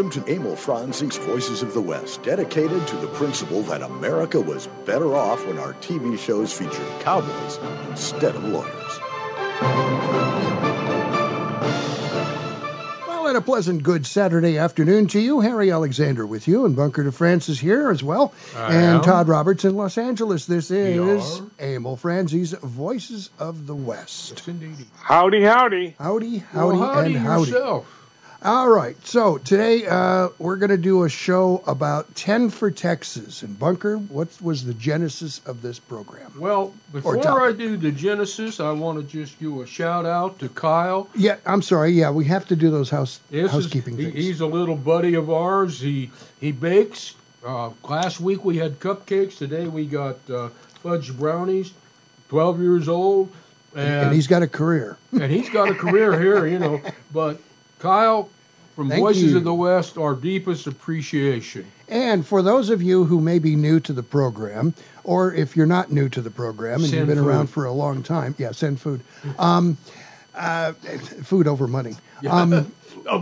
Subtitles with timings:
[0.00, 4.66] Welcome to Emil Franzi's Voices of the West, dedicated to the principle that America was
[4.86, 7.58] better off when our TV shows featured cowboys
[7.90, 8.98] instead of lawyers.
[13.06, 15.40] Well, and a pleasant good Saturday afternoon to you.
[15.40, 18.32] Harry Alexander with you, and Bunker DeFrancis here as well.
[18.56, 19.02] I and am.
[19.02, 20.46] Todd Roberts in Los Angeles.
[20.46, 21.46] This is are.
[21.58, 24.32] Emil Franzi's Voices of the West.
[24.38, 24.86] Yes, indeed.
[24.96, 25.94] Howdy, howdy.
[25.98, 27.50] Howdy, howdy, well, howdy and howdy.
[27.50, 27.99] yourself.
[28.42, 33.42] All right, so today uh, we're going to do a show about 10 for Texas.
[33.42, 36.32] And Bunker, what was the genesis of this program?
[36.38, 37.18] Well, before.
[37.38, 41.10] I do the Genesis, I want to just give a shout out to Kyle.
[41.14, 41.90] Yeah, I'm sorry.
[41.92, 44.16] Yeah, we have to do those house This is- housekeeping he- things.
[44.16, 45.78] he's a little buddy of ours.
[45.78, 47.16] He he bakes.
[47.44, 49.36] Uh, last week we had cupcakes.
[49.36, 50.48] Today we got uh,
[50.82, 51.72] fudge brownies.
[52.30, 53.30] Twelve years old,
[53.74, 54.96] and, and he's got a career.
[55.12, 56.80] and he's got a career here, you know.
[57.12, 57.40] But
[57.80, 58.28] Kyle,
[58.80, 59.36] from Thank Voices you.
[59.36, 61.70] of the West, our deepest appreciation.
[61.86, 64.72] And for those of you who may be new to the program,
[65.04, 67.26] or if you're not new to the program and you've been food.
[67.26, 69.02] around for a long time, yeah, send food.
[69.38, 69.76] Um,
[70.34, 71.94] uh, food over money.
[72.28, 72.72] Um,
[73.06, 73.18] Uh,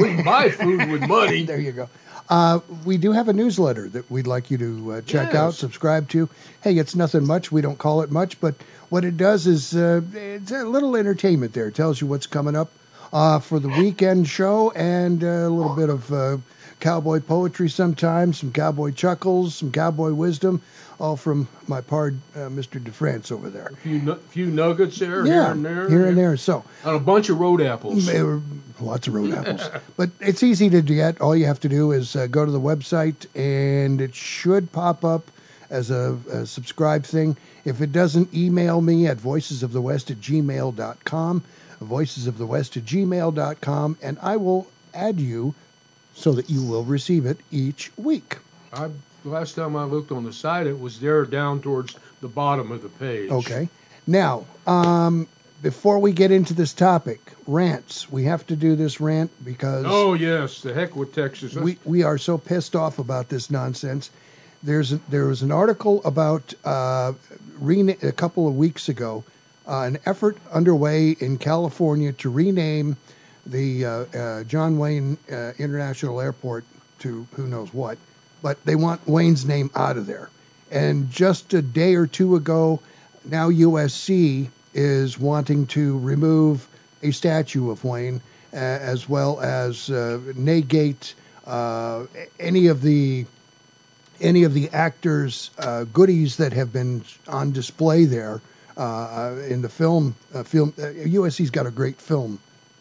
[0.00, 1.42] we buy food with money.
[1.44, 1.88] there you go.
[2.28, 5.36] Uh, we do have a newsletter that we'd like you to uh, check Yes.
[5.36, 6.28] out, subscribe to.
[6.62, 7.52] Hey, it's nothing much.
[7.52, 8.54] We don't call it much, but
[8.88, 11.68] what it does is uh, it's a little entertainment there.
[11.68, 12.70] It tells you what's coming up
[13.12, 16.36] uh, for the weekend show and uh, a little bit of uh,
[16.80, 20.60] cowboy poetry sometimes, some cowboy chuckles, some cowboy wisdom,
[20.98, 22.80] all from my pard, uh, Mr.
[22.82, 23.66] DeFrance over there.
[23.72, 25.88] A few, nu- few nuggets there, yeah, here and there.
[25.90, 26.36] Here and there.
[26.36, 28.10] So, And a bunch of road apples.
[28.10, 28.40] were
[28.80, 29.68] lots of road apples.
[29.96, 31.20] But it's easy to get.
[31.20, 35.04] All you have to do is uh, go to the website, and it should pop
[35.04, 35.30] up
[35.70, 37.36] as a, a subscribe thing.
[37.64, 41.42] If it doesn't, email me at voicesofthewest at gmail.com,
[41.80, 45.54] voicesofthewest at gmail.com, and I will add you
[46.14, 48.38] so that you will receive it each week.
[48.72, 48.88] I,
[49.24, 52.82] last time I looked on the site, it was there down towards the bottom of
[52.82, 53.30] the page.
[53.30, 53.68] Okay.
[54.06, 55.26] Now, um,
[55.62, 58.10] before we get into this topic, rants.
[58.10, 61.54] We have to do this rant because Oh yes, the heck with Texas.
[61.54, 64.10] we we are so pissed off about this nonsense.
[64.62, 67.12] There's a, there was an article about uh,
[67.62, 69.24] a couple of weeks ago,
[69.66, 72.96] uh, an effort underway in California to rename
[73.44, 76.64] the uh, uh, John Wayne uh, International Airport
[77.00, 77.98] to who knows what,
[78.42, 80.30] but they want Wayne's name out of there.
[80.70, 82.80] And just a day or two ago,
[83.24, 86.66] now USC is wanting to remove
[87.02, 88.20] a statue of Wayne,
[88.52, 91.14] uh, as well as uh, negate
[91.46, 93.26] any of the
[94.18, 95.50] any of the actors'
[95.92, 98.40] goodies that have been on display there
[98.76, 100.14] uh, in the film.
[100.34, 102.38] Uh, film uh, USC's got a great film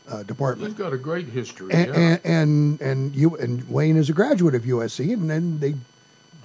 [0.09, 1.73] uh, They've got a great history.
[1.73, 1.95] and, yeah.
[1.95, 5.73] and and and you and Wayne is a graduate of USC, and then they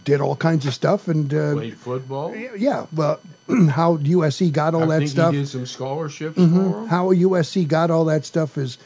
[0.05, 1.33] did all kinds of stuff and.
[1.35, 2.35] Uh, Played football.
[2.35, 3.21] yeah, well,
[3.71, 6.73] how USC got all I that think stuff, he did some scholarships Mhm.
[6.73, 6.87] for him.
[6.89, 8.79] how USC got all that stuff is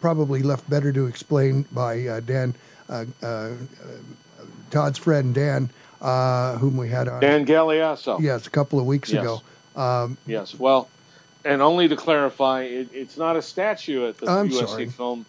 [0.00, 2.54] probably left better to explain by uh, Dan,
[2.88, 3.50] uh, uh, uh,
[4.70, 5.70] Todd's friend Dan,
[6.00, 7.20] uh, whom we had on.
[7.20, 8.20] Dan Galeasso.
[8.20, 9.22] Yes, a couple of weeks Yes.
[9.22, 9.42] ago.
[9.78, 10.54] Um, Yes.
[10.54, 10.88] Well,
[11.44, 14.86] and only to clarify, it, it's not a statue at the I'm USC sorry.
[14.88, 15.24] Film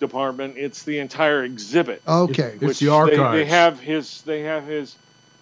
[0.00, 0.58] Department.
[0.58, 2.02] It's the entire exhibit.
[2.06, 2.54] okay.
[2.56, 3.32] It's which the they- archives.
[3.32, 4.22] They, have his.
[4.22, 4.96] They have his.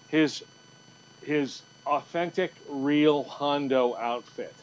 [0.09, 0.43] His.
[1.23, 4.53] His authentic, real Hondo outfit.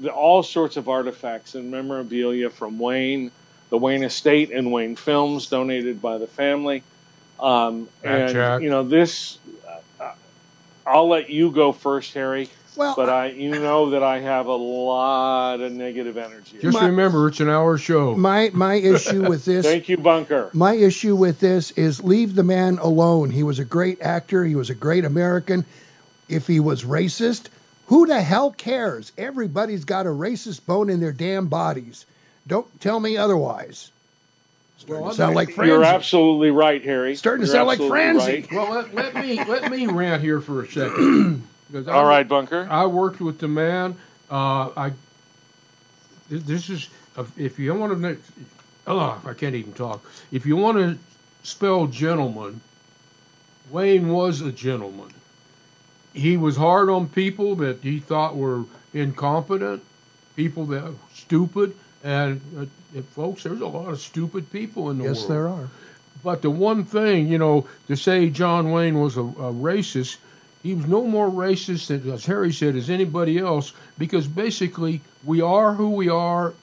[0.00, 3.30] The, all sorts of artifacts and memorabilia from Wayne,
[3.70, 6.82] the Wayne Estate, and Wayne Films, donated by the family.
[7.40, 8.62] Um, Back and check.
[8.62, 9.38] you know this.
[10.00, 10.12] Uh,
[10.86, 12.48] I'll let you go first, Harry.
[12.76, 16.58] Well, But I, you know that I have a lot of negative energy.
[16.60, 18.14] Just My- remember, it's an hour show.
[18.16, 19.64] my my issue with this.
[19.70, 20.50] Thank you, Bunker.
[20.52, 23.30] My issue with this is leave the man alone.
[23.30, 24.44] He was a great actor.
[24.44, 25.64] He was a great American.
[26.28, 27.46] If he was racist,
[27.86, 29.12] who the hell cares?
[29.16, 32.04] Everybody's got a racist bone in their damn bodies.
[32.46, 33.90] Don't tell me otherwise.
[34.78, 35.72] Starting Well, to sound like Franzi.
[35.72, 37.14] You're absolutely right, Harry.
[37.16, 38.32] Starting to You're sound like absolutely Franzi.
[38.32, 38.52] right.
[38.52, 41.42] Well, let, let me let me rant here for a second.
[41.70, 42.66] Because I, All right, Bunker.
[42.70, 43.96] I worked with the man.
[44.30, 44.92] Uh, I
[46.28, 46.88] this is
[47.36, 48.18] if you want to.
[48.86, 50.04] Oh, I can't even talk.
[50.30, 50.98] If you want to
[51.42, 52.60] spell gentleman,
[53.70, 55.10] Wayne was a gentleman.
[56.12, 58.64] He was hard on people that he thought were
[58.94, 59.82] incompetent,
[60.34, 62.40] people that were stupid, and
[62.96, 65.20] uh, folks, there's a lot of stupid people in the yes, world.
[65.20, 65.68] Yes, there are.
[66.22, 70.16] But the one thing, you know, to say John Wayne was a, a racist,
[70.66, 75.72] he was no more racist, as Harry said, as anybody else, because basically we are
[75.72, 76.54] who we are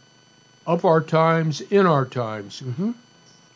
[0.68, 2.62] of our times, in our times.
[2.62, 2.96] Mhm.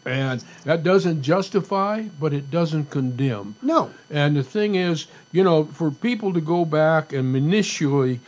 [0.05, 3.55] And that doesn't justify, but it doesn't condemn.
[3.61, 3.89] No.
[4.09, 8.21] And the thing is, you know, for people to go back and minutiaely,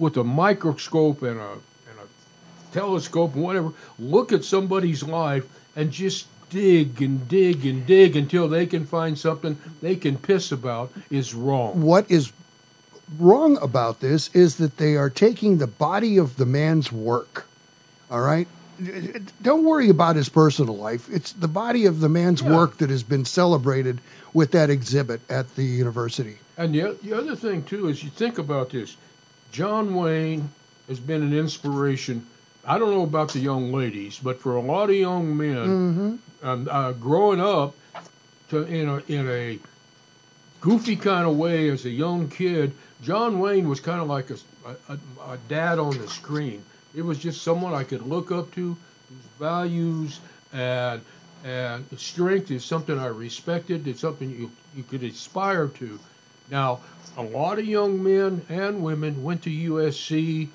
[0.00, 5.44] with a microscope and a and a telescope and whatever, look at somebody's life
[5.76, 10.52] and just dig and dig and dig until they can find something they can piss
[10.52, 11.80] about is wrong.
[11.80, 12.32] What is
[13.18, 17.46] wrong about this is that they are taking the body of the man's work.
[18.10, 18.46] All right?
[19.42, 21.08] Don't worry about his personal life.
[21.10, 22.54] It's the body of the man's Yeah.
[22.54, 24.00] work that has been celebrated
[24.34, 26.36] with that exhibit at the university.
[26.58, 28.96] And the, the other thing too is you think about this.
[29.52, 30.50] John Wayne
[30.88, 32.26] has been an inspiration.
[32.64, 36.68] I don't know about the young ladies, but for a lot of young men, um,
[36.70, 37.74] uh, growing up
[38.50, 39.58] to in a in a
[40.60, 42.72] goofy kind of way as a young kid,
[43.02, 44.36] John Wayne was kind of like a,
[44.88, 44.98] a,
[45.32, 46.62] a dad on the screen.
[46.94, 48.76] It was just someone I could look up to,
[49.08, 50.20] whose values
[50.52, 51.00] and
[51.44, 53.88] and strength is something I respected.
[53.88, 55.98] It's something you you could aspire to.
[56.50, 56.80] Now,
[57.16, 60.48] a lot of young men and women went to USC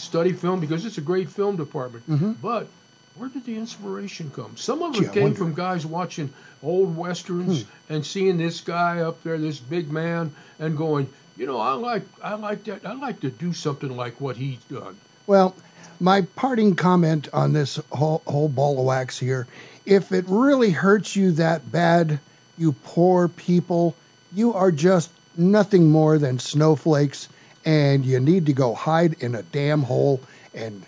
[0.00, 2.08] study film because it's a great film department.
[2.08, 2.32] Mm-hmm.
[2.42, 2.68] But
[3.16, 4.56] where did the inspiration come?
[4.56, 6.32] Some of it came from guys watching
[6.62, 7.94] old westerns hmm.
[7.94, 12.02] and seeing this guy up there, this big man, and going, you know, I like
[12.22, 12.84] I like that.
[12.84, 14.96] I like to do something like what he's done.
[15.26, 15.54] Well,
[16.00, 19.46] my parting comment on this whole, whole ball of wax here
[19.86, 22.18] if it really hurts you that bad,
[22.56, 23.94] you poor people,
[24.32, 27.28] you are just nothing more than snowflakes,
[27.64, 30.20] and you need to go hide in a damn hole
[30.54, 30.82] and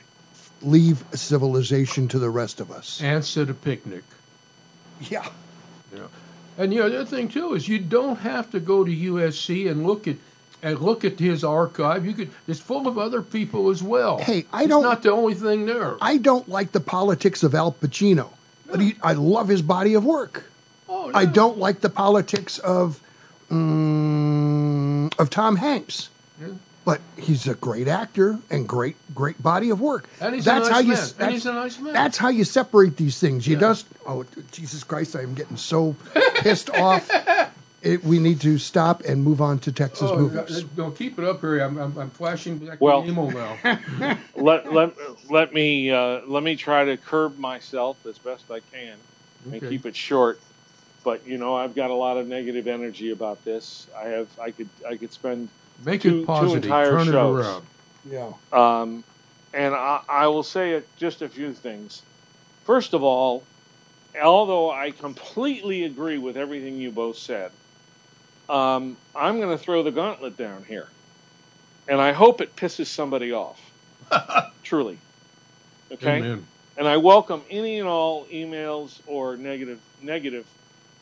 [0.63, 3.01] leave civilization to the rest of us.
[3.03, 4.05] Ants at a picnic.
[5.01, 5.27] Yeah.
[5.93, 6.09] You know.
[6.59, 10.09] And the other thing too is you don't have to go to USC and look
[10.09, 10.17] at
[10.63, 12.07] and look at his archive.
[12.07, 14.19] You could it's full of other people as well.
[14.19, 15.97] Hey, I It's don't- not the only thing there.
[16.01, 18.31] I don't like the politics of Al Pacino,
[18.65, 20.45] but he, I love his body of work.
[20.89, 22.99] oh, I don't like the politics of
[23.51, 26.09] mm, of Tom Hanks.
[26.41, 26.49] Yeah.
[26.87, 30.09] But he's a great actor and great great body of work.
[30.21, 30.97] And he's that's a nice how you man.
[30.97, 31.93] s- and he's a nice man.
[31.93, 33.45] that's how you separate these things.
[33.47, 33.61] You Yeah.
[33.61, 35.97] just oh Jesus Christ, I am getting so
[36.37, 37.11] pissed off.
[37.83, 40.65] It, we need to stop and move on to Texas oh, movies.
[40.77, 41.61] no, keep it up here.
[41.61, 43.57] I'm, I'm, I'm flashing back Well- to emo now.
[44.35, 44.93] let let
[45.31, 48.97] let me uh, let me try to curb myself as best I can
[49.53, 50.41] and keep it short.
[51.05, 53.87] But you know, I've got a lot of negative energy about this.
[53.97, 55.49] I have I could I could spend
[55.85, 56.65] Make two- two it positive.
[56.65, 57.15] entire Turn shows.
[57.39, 57.67] it around.
[58.11, 58.33] Yeah.
[58.53, 59.05] Um,
[59.53, 62.03] and I, I will say it, just a few things.
[62.65, 63.43] First of all,
[64.21, 67.51] although I completely agree with everything you both said,
[68.49, 70.89] um, I'm going to throw the gauntlet down here.
[71.89, 73.61] And I hope it pisses somebody off.
[74.63, 74.99] Truly.
[75.93, 76.19] Okay?
[76.19, 76.47] Amen.
[76.77, 80.45] And I welcome any and all emails or negative negative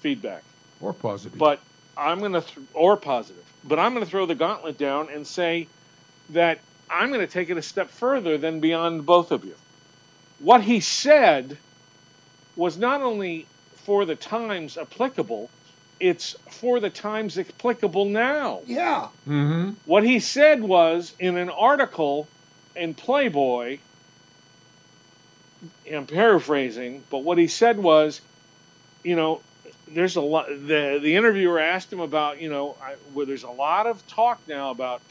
[0.01, 0.43] feedback.
[0.81, 1.39] Or positive.
[1.39, 1.61] But
[1.97, 5.27] I'm going to, th- or positive, but I'm going to throw the gauntlet down and
[5.27, 5.69] say
[6.31, 9.55] that I'm going to take it a step further than beyond both of you.
[10.39, 11.57] What he said
[12.57, 13.47] was not only
[13.85, 15.51] for the times applicable,
[15.99, 18.61] it's for the times applicable now.
[18.67, 19.09] Yeah.
[19.27, 19.73] mm-hmm.
[19.87, 22.29] What he said was in an article
[22.77, 23.79] in Playboy,
[25.91, 28.21] I'm paraphrasing, but what he said was,
[29.03, 29.41] you know,
[29.89, 30.47] there's a lot.
[30.49, 34.43] The the interviewer asked him about, you know, I, where there's a lot of talk
[34.49, 35.03] now about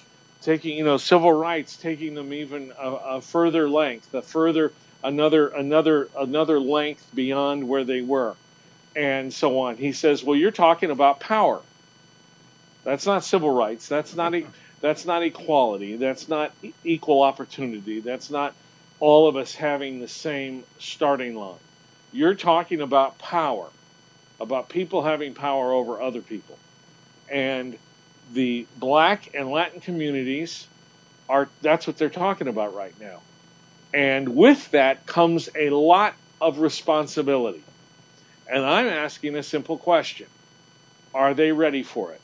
[0.41, 5.49] taking, you know, civil rights, taking them even a, a further length, a further another
[5.49, 8.37] another another length beyond where they were,
[8.95, 9.77] and so on.
[9.77, 11.63] He says, well, you're talking about power.
[12.85, 13.89] That's not civil rights.
[13.89, 14.51] That's not e-
[14.81, 15.97] that's not equality.
[15.97, 18.01] That's not e- equal opportunity.
[18.01, 18.55] That's not
[18.99, 21.59] all of us having the same starting line.
[22.11, 23.71] You're talking about power,
[24.39, 26.57] about people having power over other people.
[27.29, 27.77] And
[28.31, 30.67] the black and Latin communities
[31.29, 33.21] are that's what they're talking about right now.
[33.93, 37.63] And with that comes a lot of responsibility.
[38.51, 40.27] And I'm asking a simple question.
[41.13, 42.21] Are they ready for it?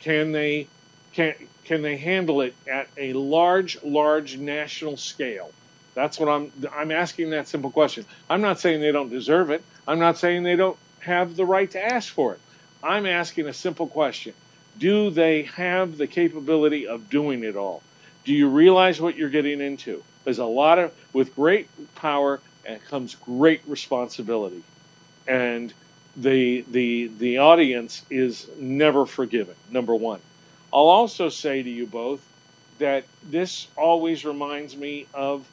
[0.00, 0.68] Can they
[1.12, 5.50] can can they handle it at a large large national scale?
[5.94, 8.04] That's what I'm I'm asking that simple question.
[8.30, 9.64] I'm not saying they don't deserve it.
[9.88, 12.40] I'm not saying they don't have the right to ask for it.
[12.82, 14.34] I'm asking a simple question.
[14.78, 17.82] Do they have the capability of doing it all?
[18.24, 20.02] Do you realize what you're getting into?
[20.24, 22.40] There's a lot of with great power
[22.88, 24.62] comes great responsibility.
[25.26, 25.72] And
[26.16, 30.20] the the the audience is never forgiven, Number one.
[30.72, 32.20] I'll also say to you both
[32.78, 35.46] that this always reminds me of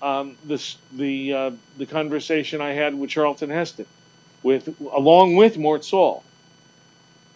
[0.00, 3.86] um, this, the uh, the conversation I had with Charlton Heston,
[4.42, 6.24] with along with Mort Sahl.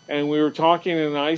[0.09, 1.32] and we were talking, and I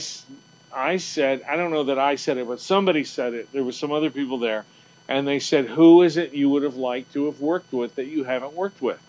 [0.73, 3.53] I said I don't know that I said it, but somebody said it.
[3.53, 4.67] There was some other people there,
[5.09, 8.07] and they said, "Who is it you would have liked to have worked with that
[8.07, 9.01] you haven't worked with?"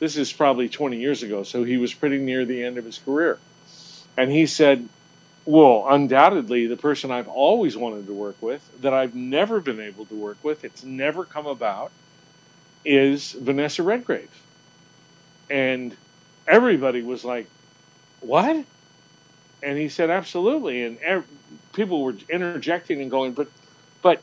[0.00, 2.98] This is probably 20 years ago, so he was pretty near the end of his
[2.98, 3.40] career,
[4.16, 4.88] and he said,
[5.46, 10.06] well, undoubtedly, the person I've always wanted to work with, that I've never been able
[10.06, 11.92] to work with, it's never come about,
[12.84, 14.30] is Vanessa Redgrave.
[15.50, 15.96] And
[16.46, 17.46] everybody was like,
[18.20, 18.64] What?
[19.62, 20.84] And he said, Absolutely.
[20.84, 21.24] And
[21.72, 23.48] people were interjecting and going, But,
[24.02, 24.22] but,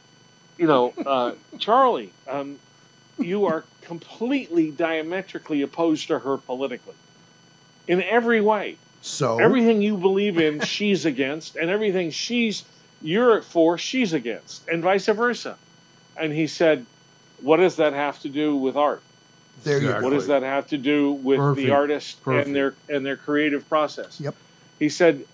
[0.57, 2.57] you know, uh, Charlie, um,
[3.17, 6.95] you are completely diametrically opposed to her politically
[7.87, 8.77] in every way.
[9.01, 12.63] So Everything you believe in, she's against, and everything she's
[13.01, 15.57] you're for, she's against, and vice versa.
[16.15, 16.85] And he said,
[17.41, 19.03] "What does that have to do with art?
[19.63, 20.01] There you Exactly.
[20.01, 20.07] go.
[20.09, 21.65] What does that have to do with Perfect.
[21.65, 22.47] the artist Perfect.
[22.47, 24.35] and their and their creative process?" Yep.
[24.79, 25.25] He said,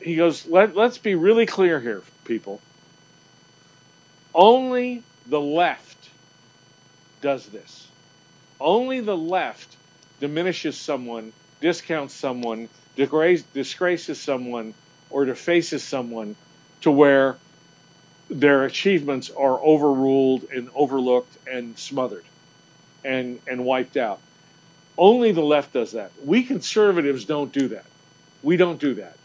[0.00, 2.60] "He goes, Let, let's be really clear here, people.
[4.34, 6.10] Only the left
[7.20, 7.88] does this.
[8.60, 9.76] Only the left
[10.20, 14.74] diminishes someone, discounts someone, disgrace, disgraces someone,
[15.10, 16.36] or defaces someone
[16.82, 17.36] to where
[18.30, 22.29] their achievements are overruled and overlooked and smothered
[23.04, 24.20] and, and wiped out.
[24.98, 26.10] Only the left does that.
[26.24, 27.84] We conservatives don't do that.
[28.42, 29.16] We don't do that.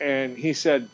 [0.00, 0.88] And he said,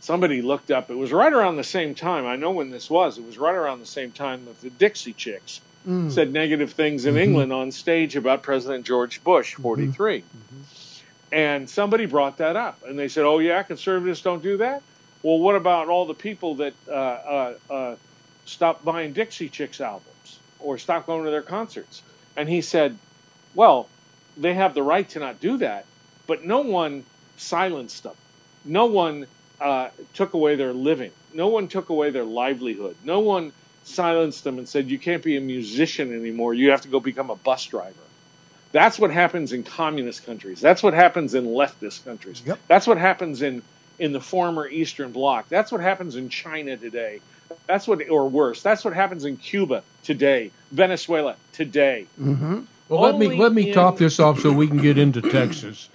[0.00, 2.26] somebody looked up, it was right around the same time.
[2.26, 3.18] I know when this was.
[3.18, 6.10] It was right around the same time that the Dixie Chicks Mm.
[6.10, 7.20] said negative things in Mhm.
[7.22, 10.24] England on stage about President George Bush, 43.
[11.30, 14.82] And somebody brought that up, and they said, "Oh yeah, conservatives don't do that."
[15.22, 17.96] Well, what about all the people that uh, uh, uh,
[18.46, 20.08] stopped buying Dixie Chicks albums
[20.64, 22.02] or stopped going to their concerts?
[22.36, 22.98] And he said,
[23.54, 23.88] "Well,
[24.36, 25.86] they have the right to not do that,
[26.26, 27.04] but no one
[27.36, 28.16] silenced them.
[28.64, 29.26] No one
[29.60, 31.12] uh, took away their living.
[31.32, 32.96] No one took away their livelihood.
[33.04, 33.52] No one."
[33.84, 36.54] silenced them and said, You can't be a musician anymore.
[36.54, 37.94] You have to go become a bus driver.
[38.72, 40.60] That's what happens in communist countries.
[40.60, 42.42] That's what happens in leftist countries.
[42.44, 42.58] Yep.
[42.66, 43.62] That's what happens in,
[43.98, 45.48] in the former Eastern Bloc.
[45.48, 47.20] That's what happens in China today.
[47.66, 52.06] That's what, or worse, that's what happens in Cuba today, Venezuela today.
[52.16, 55.22] hmm Well, let me let me in- top this off so we can get into
[55.22, 55.88] Texas.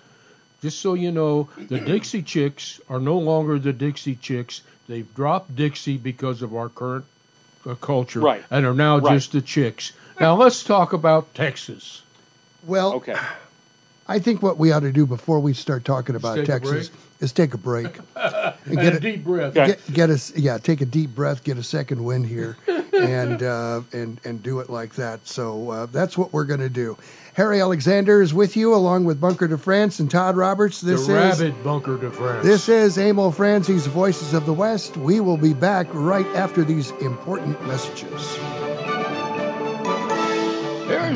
[0.61, 4.61] Just so you know, the Dixie Chicks are no longer the Dixie Chicks.
[4.87, 7.05] They've dropped Dixie because of our current
[7.65, 8.43] uh, culture, Right.
[8.51, 9.13] and are now Right.
[9.15, 9.93] just the Chicks.
[10.19, 12.01] Now let's talk about Texas.
[12.65, 13.15] Well, Okay.
[14.07, 16.89] I think what we ought to do before we start talking about Texas
[17.21, 17.99] is take a break.
[18.43, 19.53] and And get a a, deep breath.
[19.53, 22.57] Get, get us yeah take a deep breath get a second wind here
[22.93, 26.69] and uh, and and do it like that so uh, that's what we're going to
[26.69, 26.97] do
[27.33, 31.13] harry alexander is with you along with bunker de france and todd roberts this the
[31.17, 32.45] is rabid bunker de France.
[32.45, 34.97] this is Emil Franzi's Voices of the West.
[34.97, 38.68] We will be back right after these important messages.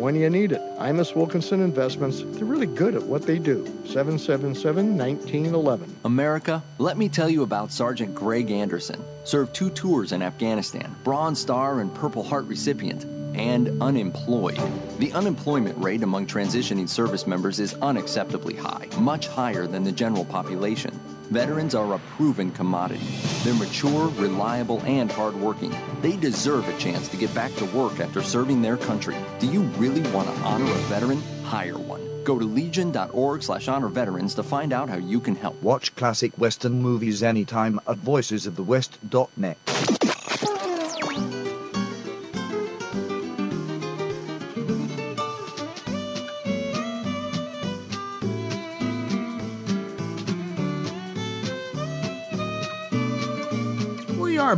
[0.00, 0.60] when you need it.
[0.78, 3.64] Imus Wilkinson Investments, they're really good at what they do.
[3.84, 5.96] 777 1911.
[6.04, 9.02] America, let me tell you about Sergeant Greg Anderson.
[9.24, 13.04] Served two tours in Afghanistan, Bronze Star and Purple Heart recipient,
[13.34, 14.60] and unemployed.
[14.98, 20.24] The unemployment rate among transitioning service members is unacceptably high, much higher than the general
[20.24, 20.98] population.
[21.30, 23.06] Veterans are a proven commodity.
[23.44, 25.72] They're mature, reliable, and hardworking.
[26.02, 29.14] They deserve a chance to get back to work after serving their country.
[29.38, 31.22] Do you really want to honor a veteran?
[31.44, 32.24] Hire one.
[32.24, 35.62] Go to legion.org slash honor veterans to find out how you can help.
[35.62, 39.99] Watch classic Western movies anytime at voicesofthewest.net.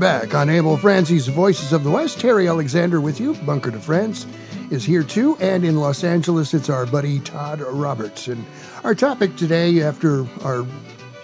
[0.02, 2.21] back on Emil Franzi's Voices of the West.
[2.23, 3.35] Harry Alexander with you.
[3.35, 4.26] Bunker de France
[4.73, 5.37] is here too.
[5.38, 8.26] And in Los Angeles, it's our buddy Todd Roberts.
[8.26, 8.44] And
[8.82, 10.66] our topic today, after our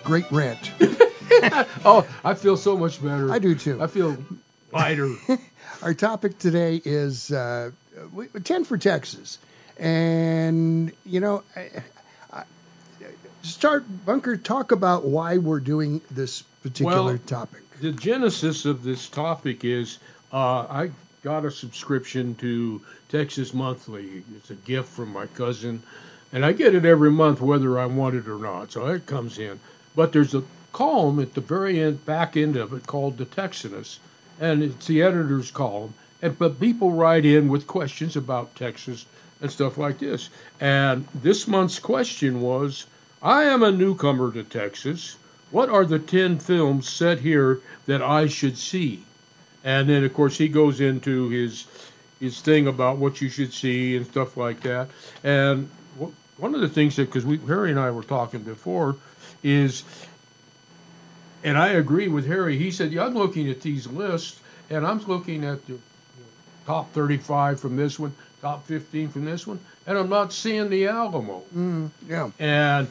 [0.05, 0.71] great rant,
[1.85, 3.33] oh, I feel so much better.
[3.33, 3.83] I do too.
[3.83, 4.17] I feel
[4.71, 5.13] lighter.
[5.83, 7.73] our topic today is uh,
[8.45, 9.41] 10 for Texas.
[9.77, 11.83] And, you know, I,
[12.33, 12.45] I,
[13.43, 17.63] start, Bunker, talk about why we're doing this particular Well, topic.
[17.81, 20.01] The genesis of this topic is
[20.33, 20.91] uh, I
[21.23, 24.25] got a subscription to Texas Monthly.
[24.37, 25.81] It's a gift from my cousin,
[26.33, 28.73] and I get it every month whether I want it or not.
[28.73, 29.61] So it comes in.
[29.95, 30.43] But there's a
[30.73, 33.99] column at the very end, back end of it called the Texanist,
[34.41, 35.95] and it's the editor's column.
[36.21, 39.07] And but people write in with questions about Texas
[39.41, 40.31] and stuff like this.
[40.59, 42.87] And this month's question was,
[43.23, 45.17] I am a newcomer to Texas.
[45.51, 49.05] What are the 10 films set here that I should see?
[49.65, 51.67] And then, of course, he goes into his
[52.21, 54.89] his thing about what you should see and stuff like that.
[55.23, 55.71] And
[56.37, 58.97] one of the things that, because Harry and I were talking before,
[59.43, 59.85] is,
[61.45, 62.59] and I agree with Harry.
[62.59, 65.79] He said, "Yeah, I'm looking at these lists, and I'm looking at the
[66.67, 70.89] top 35 from this one, top 15 from this one, and I'm not seeing the
[70.89, 72.31] Alamo." Mm, yeah.
[72.39, 72.89] and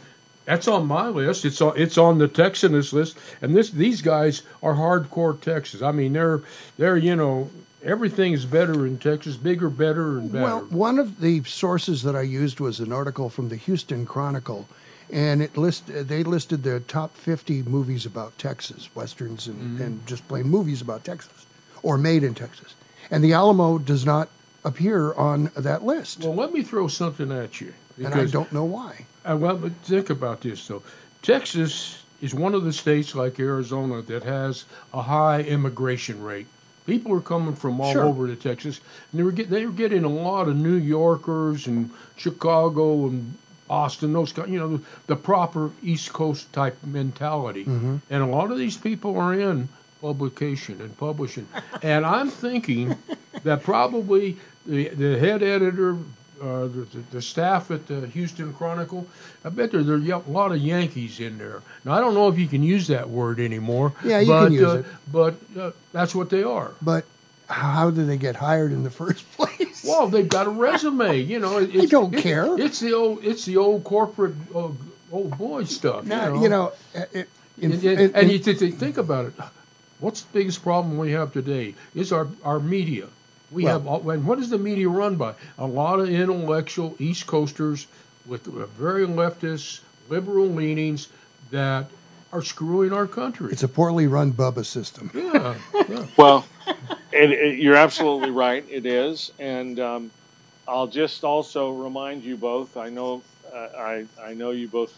[0.47, 1.43] that's on my list.
[1.45, 5.81] It's on it's on the Texanist list, and this these guys are hardcore Texas.
[5.81, 6.41] I mean, they're
[6.77, 7.49] they're you know
[7.83, 10.43] everything's better in Texas, bigger, better, and better.
[10.45, 14.67] Well, one of the sources that I used was an article from the Houston Chronicle,
[15.11, 19.83] and it list they listed the top 50 movies about Texas, westerns, and, Mm-hmm.
[19.83, 21.45] and just plain movies about Texas,
[21.83, 22.73] or made in Texas.
[23.11, 24.29] And the Alamo does not
[24.63, 27.73] appear on that list, well, let me throw something at you.
[27.97, 29.05] And I don't know why.
[29.25, 30.83] Uh, well, but think about this though.
[31.21, 36.47] Texas is one of the states like Arizona that has a high immigration rate.
[36.85, 38.05] People are coming from all Sure.
[38.05, 38.79] over to Texas,
[39.11, 43.35] and they were get, they were getting a lot of New Yorkers and Chicago and
[43.69, 47.65] Austin, those kind, you know, the, the proper East Coast type mentality.
[47.65, 47.97] Mm-hmm.
[48.09, 49.67] And a lot of these people are in
[50.01, 51.47] publication and publishing.
[51.81, 52.95] and I'm thinking
[53.43, 55.97] that probably the, the head editor,
[56.41, 59.07] uh, the, the, the staff at the Houston Chronicle,
[59.43, 61.61] I bet there, there are a lot of Yankees in there.
[61.85, 63.93] Now, I don't know if you can use that word anymore.
[64.03, 64.85] Yeah, you but, can use uh, it.
[65.11, 66.71] But uh, that's what they are.
[66.81, 67.05] But
[67.47, 69.83] how do they get hired in the first place?
[69.87, 71.19] Well, they've got a resume.
[71.21, 72.59] You know, it, I it's, don't it- care.
[72.59, 74.69] It's the old, it's the old corporate, uh,
[75.11, 76.05] old boy stuff.
[76.05, 78.73] Now, you you know, know, uh, it, in, and, in- and, and you th- th-
[78.75, 79.33] think about it.
[79.99, 81.73] What's the biggest problem we have today?
[81.95, 83.07] Is our our media.
[83.51, 85.33] We Well- have, all, and what is the media run by?
[85.57, 87.87] A lot of intellectual East Coasters
[88.25, 91.07] with very leftist, liberal leanings
[91.51, 91.85] that
[92.33, 93.51] are screwing our country.
[93.53, 95.09] it's a poorly run Bubba system.
[95.13, 95.55] yeah,
[95.87, 96.05] yeah.
[96.17, 96.45] Well,
[97.13, 98.65] it, it, you're absolutely right.
[98.69, 100.11] It is, and um,
[100.67, 102.75] I'll just also remind you both.
[102.75, 104.93] I know, uh, I I know you both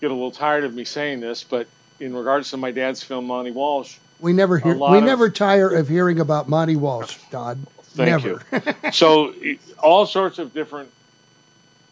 [0.00, 1.66] get a little tired of me saying this, but
[2.00, 4.74] in regards to my dad's film Monty Walsh, We never hear.
[4.74, 7.58] We of- never tire of hearing about Monty Walsh, Todd.
[7.82, 8.42] Thank never.
[8.52, 8.90] you.
[8.92, 9.34] so
[9.82, 10.90] all sorts of different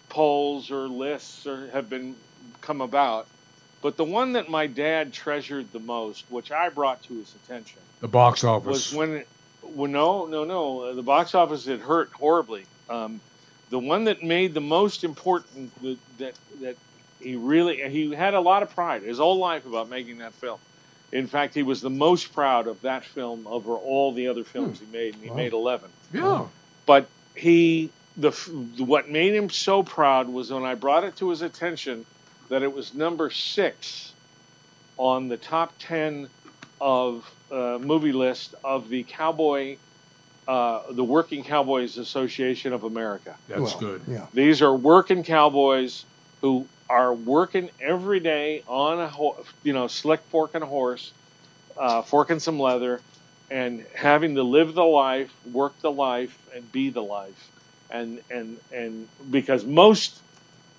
[0.08, 2.16] polls or lists are, have been
[2.60, 3.26] come about,
[3.82, 7.80] but the one that my dad treasured the most, which I brought to his attention,
[8.00, 8.92] The box office.
[8.92, 9.28] was when, it,
[9.62, 12.64] when no, no, no, uh, the box office had hurt horribly.
[12.88, 13.20] Um,
[13.70, 16.76] the one that made the most important that that, that
[17.20, 20.58] he really he had a lot of pride his whole life about making that film.
[21.12, 24.80] In fact, he was the most proud of that film over all the other films
[24.80, 25.36] he made, and he Wow.
[25.36, 25.90] made eleven.
[26.12, 26.46] Yeah.
[26.86, 28.30] But he the
[28.78, 32.06] what made him so proud was when I brought it to his attention
[32.48, 34.14] that it was number six
[34.96, 36.28] on the top ten
[36.80, 39.76] of uh, movie list of the cowboy,
[40.48, 43.36] uh, the Working Cowboys Association of America.
[43.48, 44.02] That's Well, good.
[44.08, 44.26] Yeah.
[44.32, 46.04] These are working cowboys
[46.42, 51.14] who are working every day on a ho- you know slick forking a horse,
[51.80, 53.04] uh, forking some leather,
[53.50, 57.50] and having to live the life, work the life, and be the life,
[57.90, 60.22] and and and because most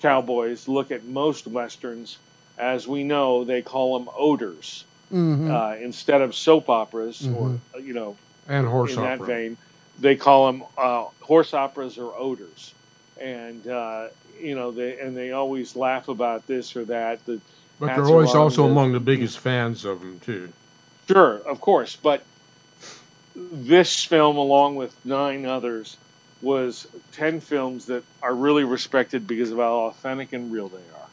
[0.02, 2.20] cowboys look at most westerns,
[2.58, 7.94] as we know, they call them oaters hmm uh, instead of soap operas or you
[7.94, 9.26] know And horse in that opera.
[9.26, 9.58] vein.
[9.98, 12.76] They call them uh, horse operas or oaters,
[13.22, 14.08] and uh,
[14.42, 17.26] you know they and they always laugh about this or that.
[17.26, 17.42] The,
[17.80, 20.54] But they're always also the- among the biggest fans of them too.
[21.10, 22.24] Sure, of course, but
[23.36, 25.98] this film, along with nine others,
[26.42, 31.07] was ten films that are really respected because of how authentic and real they are.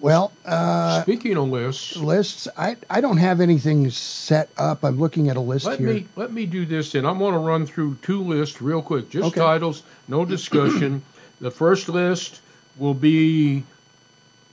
[0.00, 2.46] Well, uh, Speaking of lists, lists.
[2.56, 4.84] I I don't have anything set up.
[4.84, 5.88] I'm looking at a list let here.
[5.92, 9.10] me let me do this, and I'm going to run through two lists real quick,
[9.10, 9.40] just Okay.
[9.40, 11.02] titles, no discussion.
[11.40, 12.40] the first list
[12.76, 13.64] will be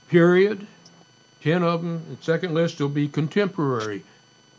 [0.08, 0.66] period,
[1.42, 2.02] ten of them.
[2.16, 4.02] The second list will be contemporary,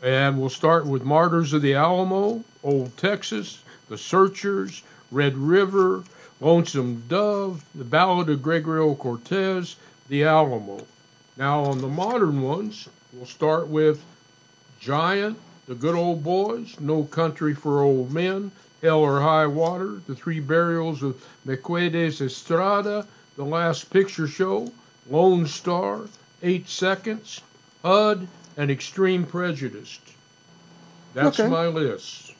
[0.02, 6.02] and we'll start with Martyrs of the Alamo, Old Texas, The Searchers, Red River,
[6.40, 9.76] Lonesome Dove, The Ballad of Gregorio Cortez,
[10.08, 10.78] The Alamo.
[11.36, 14.02] Now on the modern ones, we'll start with
[14.80, 18.50] Giant, The Good Old Boys, No Country for Old Men,
[18.82, 24.72] Hell or High Water, The Three Burials of Mercedes Estrada, The Last Picture Show,
[25.10, 26.02] Lone Star,
[26.42, 27.40] Eight Seconds,
[27.84, 29.98] HUD, and Extreme Prejudice.
[31.14, 31.48] That's Okay.
[31.48, 32.32] my list.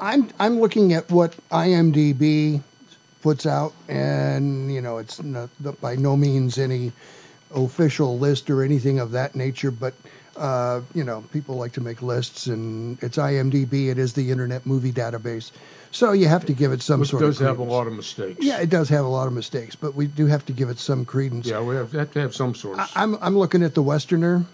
[0.00, 2.62] I'm I'm looking at what IMDb
[3.24, 5.48] puts out, and you know it's not,
[5.80, 6.92] by no means any
[7.54, 9.94] official list or anything of that nature, but
[10.36, 13.88] uh, you know people like to make lists, and it's IMDb.
[13.88, 15.52] It is the Internet Movie Database,
[15.90, 17.00] so you have to give it some sort.
[17.00, 18.44] Which sort does of have a lot of mistakes.
[18.44, 20.78] Yeah, it does have a lot of mistakes, but we do have to give it
[20.78, 21.46] some credence.
[21.46, 23.82] Yeah, we have, have to have some sort I, of I'm I'm looking at the
[23.82, 24.44] Westerner,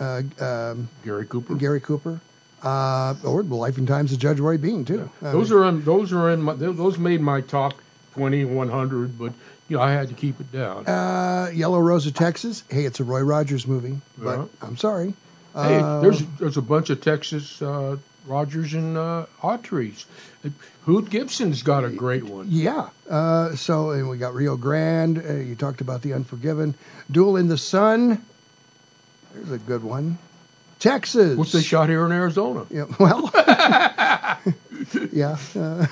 [0.00, 1.54] uh, um, Gary Cooper.
[1.54, 2.20] Gary Cooper,
[2.64, 5.08] uh, or The Life and Times of Judge Roy Bean too.
[5.22, 7.74] I Those mean- are in those are in my those made my top
[8.18, 9.32] 20, 100, but
[9.68, 10.86] you know I had to keep it down.
[10.86, 12.64] Uh, Yellow Rose of Texas.
[12.68, 14.44] Hey, it's a Roy Rogers movie, but Yeah.
[14.60, 15.14] I'm sorry.
[15.54, 20.04] Hey, Uh, there's there's a bunch of Texas uh, Rogers and uh, Autry's.
[20.84, 22.46] Hoot Gibson's got a great one.
[22.50, 22.88] yeah.
[23.08, 25.18] Uh, so and we got Rio Grande.
[25.18, 26.74] Uh, you talked about the Unforgiven.
[27.10, 28.20] Duel in the Sun.
[29.34, 30.18] There's a good one.
[30.80, 31.36] Texas.
[31.36, 32.66] Which they shot here in Arizona.
[32.70, 32.86] Yeah.
[32.98, 33.30] Well.
[35.12, 35.36] yeah.
[35.54, 35.86] Uh,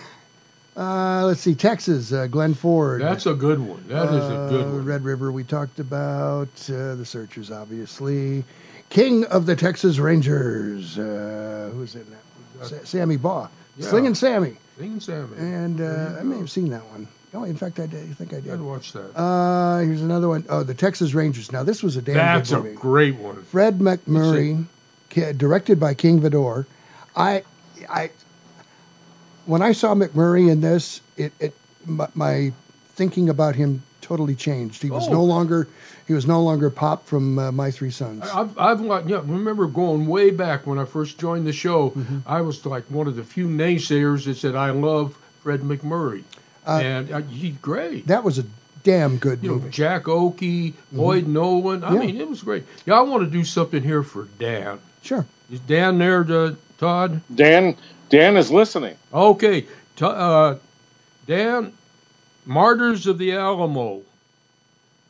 [0.77, 1.55] uh, let's see.
[1.55, 2.13] Texas.
[2.13, 3.01] Uh, Glenn Ford.
[3.01, 3.85] That's a good one.
[3.89, 4.85] That is a good Uh, one.
[4.85, 6.49] Red River, we talked about.
[6.69, 8.45] Uh, the Searchers, obviously.
[8.91, 10.99] King of the Texas Rangers.
[10.99, 12.67] Uh, who's in that?
[12.67, 13.49] Sa- Sammy Baugh.
[13.77, 13.89] Yeah.
[13.89, 14.57] Slinging Sammy.
[14.79, 15.37] Sing Sammy.
[15.39, 17.09] And uh, I may have seen that one.
[17.35, 18.09] Oh, in fact, I did.
[18.11, 18.53] I think I did.
[18.53, 19.11] I'd watch that.
[19.19, 20.45] Uh, here's another one.
[20.49, 21.53] Oh, the Texas Rangers.
[21.53, 23.43] Now, this was a damn That's good a great one.
[23.45, 24.65] Fred MacMurray,
[25.37, 26.65] directed by King Vidor.
[27.15, 27.43] I,
[27.89, 28.11] I,
[29.47, 31.55] when I saw MacMurray in this, it, it
[31.87, 32.53] my, my
[32.95, 34.83] thinking about him totally changed.
[34.83, 35.13] He was Oh.
[35.13, 35.67] no longer,
[36.07, 38.23] he was no longer Pop from uh, My Three Sons.
[38.33, 41.91] I've, I've yeah, remember going way back when I first joined the show.
[41.91, 42.19] Mm-hmm.
[42.27, 46.23] I was like one of the few naysayers that said I love Fred MacMurray,
[46.67, 48.07] Uh, and uh, he's great.
[48.07, 48.45] that was a
[48.85, 49.71] damn good you know, movie.
[49.71, 51.83] Jack Oakie, Lloyd Nolan.
[51.83, 51.99] I Yeah.
[52.01, 52.65] mean, it was great.
[52.87, 54.79] Yeah, I want to do something here for Dan.
[55.03, 55.27] Sure.
[55.51, 57.21] Is Dan there, to, Todd?
[57.35, 57.77] Dan
[58.09, 58.97] Dan is listening.
[59.13, 59.69] Okay, T-
[60.01, 60.57] uh,
[61.27, 61.73] Dan,
[62.45, 64.03] Martyrs of the Alamo,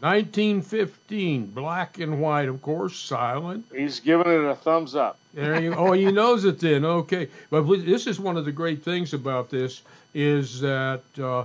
[0.01, 3.65] 1915, black and white, of course, silent.
[3.75, 5.19] He's giving it a thumbs up.
[5.35, 6.85] There you, oh, he knows it then.
[6.85, 9.83] Okay, but this is one of the great things about this
[10.15, 11.45] is that uh,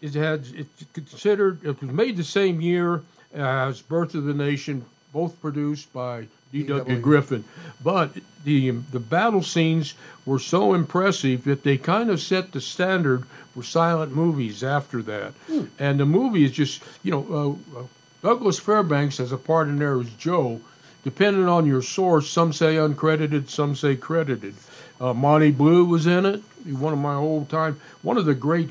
[0.00, 3.02] it had it's considered it was made the same year
[3.32, 6.98] as Birth of the Nation, both produced by D.W.
[7.00, 7.44] Griffith.
[7.82, 8.12] But
[8.44, 9.94] the the battle scenes
[10.26, 15.32] were so impressive that they kind of set the standard for silent movies after that.
[15.78, 17.26] And the movie is just you know
[17.74, 17.84] uh, uh,
[18.22, 20.60] Douglas Fairbanks has a part in there as Joe.
[21.04, 24.54] Depending on your source, some say uncredited, some say credited.
[25.00, 26.42] Uh, Monte Blue was in it.
[26.66, 28.70] One of my old time, one of the great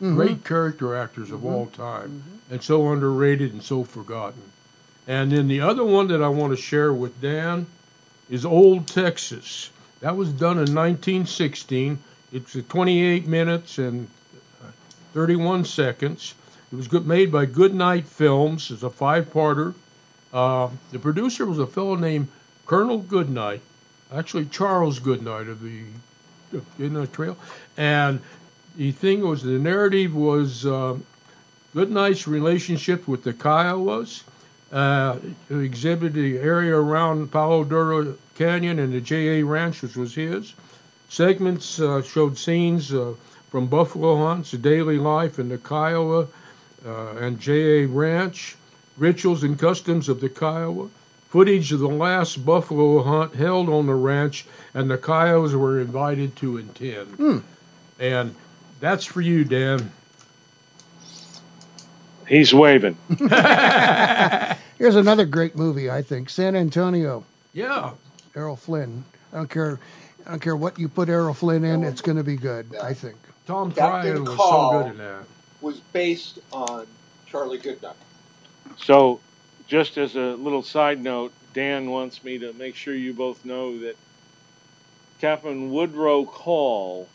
[0.00, 4.42] great character actors of all time, and so underrated and so forgotten.
[5.06, 7.66] And then the other one that I want to share with Dan
[8.30, 9.70] is Old Texas.
[10.00, 11.98] That was done in 1916.
[12.32, 14.08] It's 28 minutes and
[14.62, 14.68] uh,
[15.12, 16.34] 31 seconds.
[16.72, 18.70] It was made by Goodnight Films.
[18.70, 19.74] It's a five-parter.
[20.32, 22.28] Uh, the producer was a fellow named
[22.64, 23.60] Colonel Goodnight,
[24.10, 25.82] actually Charles Goodnight of the
[26.78, 27.36] Goodnight Trail.
[27.76, 28.20] And
[28.76, 30.96] the thing was, the narrative was uh,
[31.74, 34.22] Goodnight's relationship with the Kiowas,
[34.72, 39.44] uh, who exhibited the area around Palo Duro Canyon and the J.A.
[39.44, 40.54] Ranch, which was his.
[41.08, 43.12] Segments uh, showed scenes uh,
[43.50, 46.26] from buffalo hunts, daily life in the Kiowa
[46.86, 47.86] uh, and J.A.
[47.86, 48.56] Ranch,
[48.96, 50.88] rituals and customs of the Kiowa,
[51.28, 56.34] footage of the last buffalo hunt held on the ranch, and the Kiowas were invited
[56.36, 57.42] to attend.
[57.98, 58.34] And
[58.80, 59.92] that's for you, Dan.
[62.26, 62.96] He's waving.
[64.82, 66.28] Here's another great movie, I think.
[66.28, 67.24] San Antonio.
[67.52, 67.92] Yeah.
[68.34, 69.04] Errol Flynn.
[69.32, 69.78] I don't care.
[70.26, 71.84] I don't care what you put Errol Flynn in.
[71.84, 72.74] It's going to be good.
[72.82, 73.14] I think.
[73.46, 75.22] Tom Captain Tryon was so good in that.
[75.60, 76.88] Was based on
[77.26, 77.94] Charlie Goodnight.
[78.76, 79.20] So,
[79.68, 83.78] just as a little side note, Dan wants me to make sure you both know
[83.78, 83.94] that
[85.20, 87.08] Captain Woodrow Call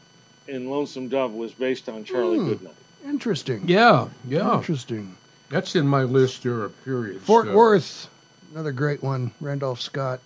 [0.47, 2.47] in Lonesome Dove was based on Charlie Hmm.
[2.47, 2.75] Goodnight.
[3.05, 3.67] Interesting.
[3.67, 4.55] Yeah, yeah.
[4.55, 5.17] Interesting.
[5.49, 7.23] That's in my list there, of periods.
[7.23, 8.09] Fort Uh, Worth.
[8.53, 9.31] Another great one.
[9.39, 10.19] Randolph Scott.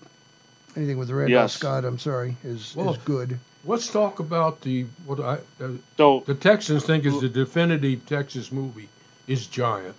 [0.76, 1.54] Anything with Randolph Yes.
[1.54, 3.38] Scott, I'm sorry, is, Well, is good.
[3.66, 8.52] Let's talk about the what I uh, so the Texans think is the definitive Texas
[8.52, 8.90] movie
[9.28, 9.96] is Giant.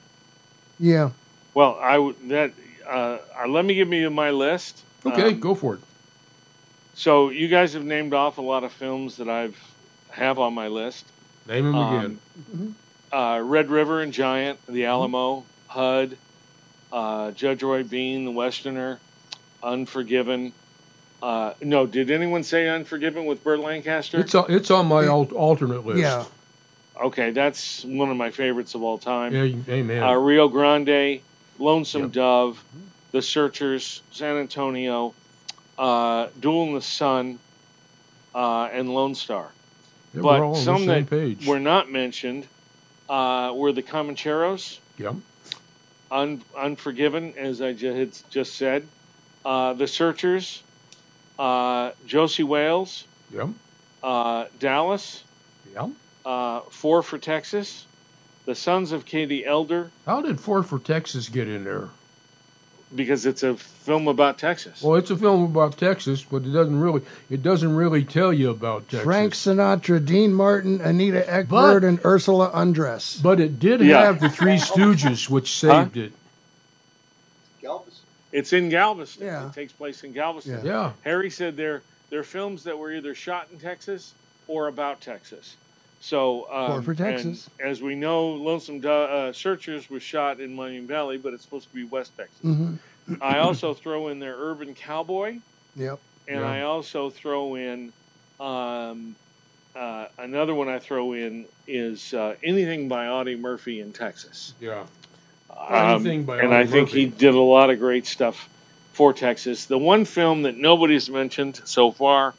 [0.81, 1.11] Yeah.
[1.55, 2.53] Well, I would that.
[2.89, 4.83] Uh, uh, let me give you my list.
[5.07, 5.81] Okay, Um, go for it.
[6.95, 9.57] So you guys have named off a lot of films that I've
[10.11, 11.05] have on my list.
[11.47, 12.75] Name them Um, again.
[13.13, 16.17] Uh, Red River and Giant, The Alamo, HUD,
[16.91, 18.99] uh, Judge Roy Bean, The Westerner,
[19.63, 20.53] Unforgiven.
[21.23, 24.19] Uh, no, did anyone say Unforgiven with Burt Lancaster?
[24.19, 26.01] It's on, it's on my al- alternate list.
[26.01, 26.25] Yeah.
[27.01, 29.33] Okay, that's one of my favorites of all time.
[29.35, 30.03] Yeah, amen.
[30.03, 31.21] Uh, Rio Grande,
[31.59, 32.63] Lonesome Dove,
[33.13, 35.15] The Searchers, San Antonio,
[35.79, 37.39] uh, Duel in the Sun,
[38.35, 39.51] uh, and Lone Star.
[40.15, 41.47] Yeah, we're but all on the some same that page.
[41.47, 42.47] were not mentioned
[43.09, 45.17] uh, were the Comancheros, Yep.
[46.11, 48.87] Un- Unforgiven, as I had just said,
[49.45, 50.63] uh, The Searchers,
[51.39, 53.49] uh, Josie Wales, Yep.
[54.03, 55.23] uh, Dallas,
[55.75, 55.91] Yep.
[56.25, 57.87] uh, Four for Texas,
[58.47, 61.89] The Sons of Katie Elder, How did Four for Texas get in there?
[62.95, 64.83] Because it's a film about Texas.
[64.83, 68.51] Well, it's a film about Texas, but it doesn't really it doesn't really tell you
[68.51, 69.05] about Texas.
[69.05, 73.23] Frank Sinatra, Dean Martin, Anita Ekberg, and Ursula Andress.
[73.23, 74.03] But it did Yeah.
[74.03, 76.13] have the Three Stooges, which saved it.
[77.63, 78.05] Galveston.
[78.33, 79.27] It's in Galveston.
[79.27, 79.49] Yeah.
[79.49, 80.61] It takes place in Galveston.
[80.65, 80.73] Yeah.
[80.73, 80.93] Yeah.
[81.03, 84.13] Harry said they're they're films that were either shot in Texas
[84.49, 85.57] or about Texas.
[86.05, 87.49] So um, Or for Texas.
[87.65, 91.69] as we know, Lonesome Do- uh, Searchers was shot in Miami Valley, but it's supposed
[91.69, 92.41] to be West Texas.
[92.43, 92.75] hmm
[93.21, 95.39] I also throw in there Urban Cowboy,
[95.77, 96.01] Yep.
[96.29, 96.47] and Yeah.
[96.51, 97.93] I also throw in
[98.41, 99.15] um,
[99.77, 100.69] uh, another one.
[100.69, 104.55] I throw in is uh, anything by Audie Murphy in Texas.
[104.61, 104.85] Yeah.
[105.57, 107.01] Um, Anything by and Audie I think Murphy.
[107.01, 108.49] he did a lot of great stuff
[108.93, 109.67] for Texas.
[109.67, 112.35] The one film that nobody's mentioned so far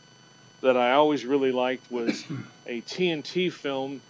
[0.63, 2.23] that I always really liked was
[2.67, 4.01] a TNT film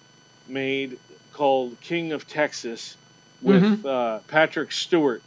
[0.48, 0.98] made
[1.34, 2.96] called King of Texas
[3.42, 3.86] with Mhm.
[3.86, 5.22] uh, Patrick Stewart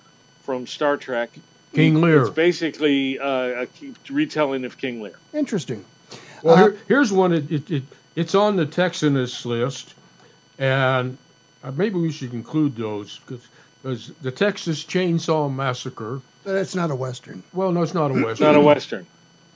[0.44, 1.30] from Star Trek.
[1.74, 2.22] King Lear.
[2.22, 3.68] It's basically uh, a
[4.08, 5.18] retelling of King Lear.
[5.34, 5.84] Interesting.
[6.42, 7.32] Well, Uh, here, here's one.
[7.34, 7.82] It, it, it
[8.14, 9.94] it's on the Texanist list,
[10.58, 11.18] and
[11.62, 13.20] uh, maybe we should include those
[13.82, 16.20] because the Texas Chainsaw Massacre.
[16.44, 17.42] But it's not a Western.
[17.52, 18.30] Well, no, it's not a western.
[18.30, 19.06] It's not a Western.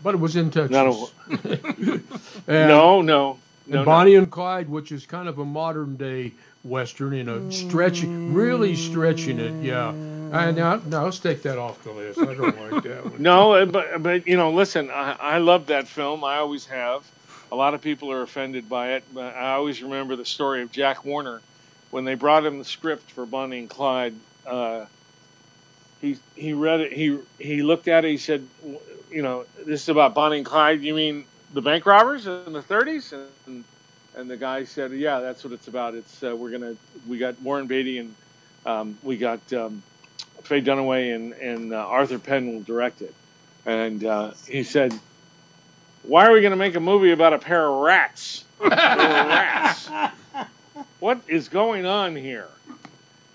[0.02, 1.12] But it was in Texas.
[1.26, 2.04] A, And-
[2.48, 3.38] no, no.
[3.66, 3.84] and No, no.
[3.84, 6.32] Bonnie and Clyde, which is kind of a modern day
[6.64, 9.64] western, in a stretching, really stretching it.
[9.64, 9.90] Yeah.
[9.90, 12.20] And now, now let's take that off the list.
[12.20, 13.20] I don't like that one.
[13.22, 16.22] No, uh, but but you know, listen, I, I love that film.
[16.24, 17.02] I always have.
[17.52, 20.70] A lot of people are offended by it, but I always remember the story of
[20.70, 21.40] Jack Warner
[21.90, 24.14] when they brought him the script for Bonnie and Clyde.
[24.46, 24.86] Uh,
[26.00, 26.92] he he read it.
[26.92, 28.10] He he looked at it.
[28.12, 28.78] He said, "W-
[29.10, 30.82] you know, this is about Bonnie and Clyde.
[30.82, 33.12] You mean the bank robbers in the 30s?
[33.46, 33.64] And
[34.16, 35.94] and the guy said, yeah, that's what it's about.
[35.94, 36.74] It's uh, we're gonna
[37.08, 38.14] we got Warren Beatty and
[38.66, 39.82] um, we got um,
[40.42, 43.14] Faye Dunaway and and uh, Arthur Penn will direct it.
[43.66, 44.98] And uh, he said,
[46.02, 49.90] "Why are we going to make a movie about a pair of rats?" Rats.
[51.00, 52.48] what is going on here?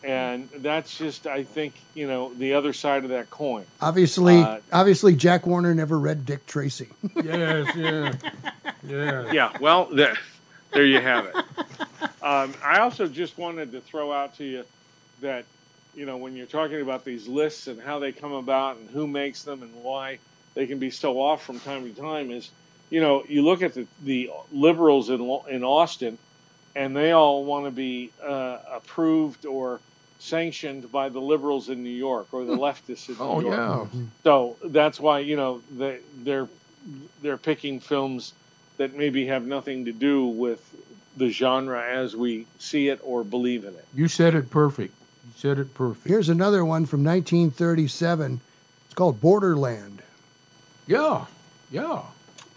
[0.05, 3.65] And that's just, I think, you know, the other side of that coin.
[3.81, 6.89] Obviously, Uh, obviously, Jack Warner never read Dick Tracy.
[7.23, 8.13] Yes, yeah,
[8.83, 9.31] yeah.
[9.31, 10.15] Yeah, well, there,
[10.71, 11.35] there you have it.
[12.21, 14.63] Um, I also just wanted to throw out to you
[15.21, 15.45] that,
[15.95, 19.07] you know, when you're talking about these lists and how they come about and who
[19.07, 20.19] makes them and why
[20.53, 22.51] they can be so off from time to time, is,
[22.91, 26.19] you know, you look at the, the liberals in in Austin,
[26.75, 29.79] and they all want to be uh, approved or
[30.19, 32.61] sanctioned by the liberals in New York or the hmm.
[32.61, 33.55] leftists in New Oh York.
[33.55, 33.85] yeah.
[33.85, 34.05] Hmm.
[34.23, 36.47] So that's why you know they they're
[37.21, 38.33] they're picking films
[38.77, 40.61] that maybe have nothing to do with
[41.17, 43.85] the genre as we see it or believe in it.
[43.93, 44.93] You said it perfect.
[45.25, 46.07] You said it perfect.
[46.07, 48.41] Here's another one from 1937.
[48.85, 50.01] It's called Borderland.
[50.87, 51.25] Yeah,
[51.71, 52.03] yeah,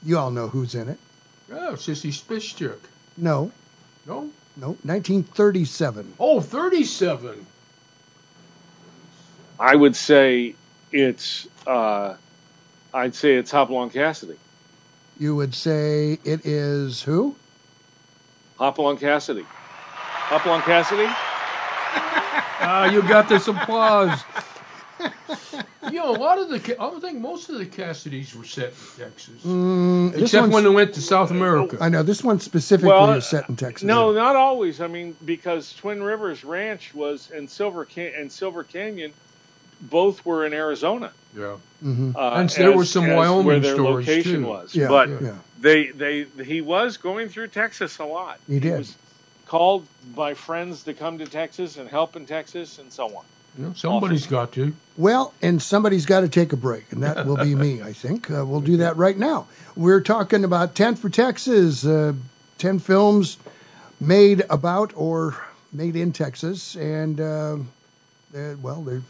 [0.04, 0.98] You all know who's in it.
[1.48, 1.70] yeah.
[1.72, 2.78] Sissy Spacek.
[3.16, 3.50] No,
[4.06, 4.28] No.
[4.60, 6.14] No, 1937.
[6.18, 7.46] Oh, 37.
[9.60, 10.54] I would say
[10.92, 12.16] it's uh,
[12.92, 14.36] I'd say it's Hopalong Cassidy.
[15.18, 17.36] You would say it is who?
[18.56, 19.44] Hopalong Cassidy.
[19.48, 21.08] Hopalong Cassidy.
[22.60, 24.20] Ah, you got this applause.
[25.90, 28.72] you know, a lot of the, Ca- I think most of the Cassidys were set
[28.96, 31.78] in Texas, Mm, this except when they went to South America.
[31.80, 33.86] I know this one specifically Well, is set in Texas.
[33.86, 34.80] No, not always.
[34.80, 39.12] I mean, because Twin Rivers Ranch was and Silver Can- and Silver Canyon,
[39.80, 41.12] both were in Arizona.
[41.36, 41.56] Yeah.
[41.80, 44.46] hmm Uh, And there were some Wyoming where their stories, location too.
[44.48, 44.74] was.
[44.74, 45.34] Yeah, but yeah.
[45.60, 48.40] they they he was going through Texas a lot.
[48.48, 48.78] He did.
[48.78, 48.96] was
[49.46, 53.24] called by friends to come to Texas and help in Texas and so on.
[53.56, 54.74] You know, somebody's got to.
[54.96, 58.30] Well, and somebody's got to take a break, and that will be me, I think.
[58.30, 59.46] Uh, we'll do that right now.
[59.76, 62.14] We're talking about 10 for Texas, uh,
[62.58, 63.38] 10 films
[64.00, 65.36] made about or
[65.72, 67.56] made in Texas, and, uh,
[68.36, 69.02] uh, well, they're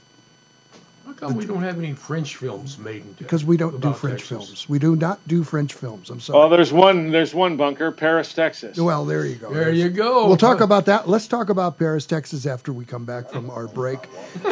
[1.08, 3.18] How come we don't have any French films made in Texas?
[3.18, 4.28] because we don't do French Texas?
[4.28, 4.68] films.
[4.68, 6.10] We do not do French films.
[6.10, 6.38] I'm sorry.
[6.38, 7.10] Oh, there's one.
[7.10, 8.76] There's one bunker, Paris, Texas.
[8.78, 9.50] well, there you go.
[9.52, 10.26] There you go.
[10.26, 11.08] We'll talk about that.
[11.08, 14.00] Let's talk about Paris, Texas after we come back from our break.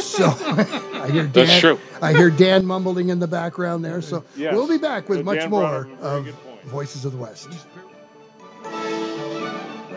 [0.01, 1.79] So I hear Dan, That's true.
[2.01, 4.01] I hear Dan mumbling in the background there.
[4.01, 4.55] So Yes.
[4.55, 6.37] we'll be back with So much Dan more up a very of.
[6.65, 7.51] Voices of the West.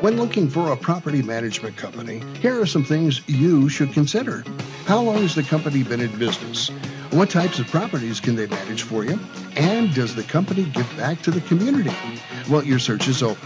[0.02, 4.46] When looking for a property management company, here are some things you should consider.
[4.86, 6.70] How long has the company been in business?
[7.12, 9.20] What types of properties can they manage for you?
[9.58, 11.92] And does the company give back to the community?
[12.50, 13.46] Well, your search is over.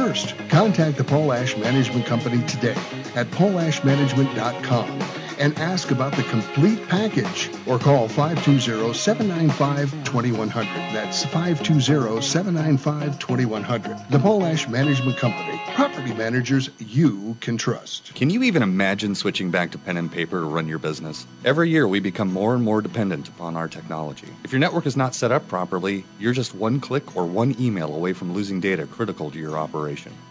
[0.01, 2.73] Contact the Pole Ash Management Company today
[3.13, 10.93] at poleashmanagement.com and ask about the complete package or call 520-795-2100.
[10.93, 14.09] That's 520-795-2100.
[14.09, 15.59] The Pole Ash Management Company.
[15.73, 18.13] Property managers you can trust.
[18.13, 21.25] Can you even imagine switching back to pen and paper to run your business?
[21.43, 24.27] Every year, we become more and more dependent upon our technology.
[24.43, 27.95] If your network is not set up properly, you're just one click or one email
[27.95, 29.80] away from losing data critical to your operation.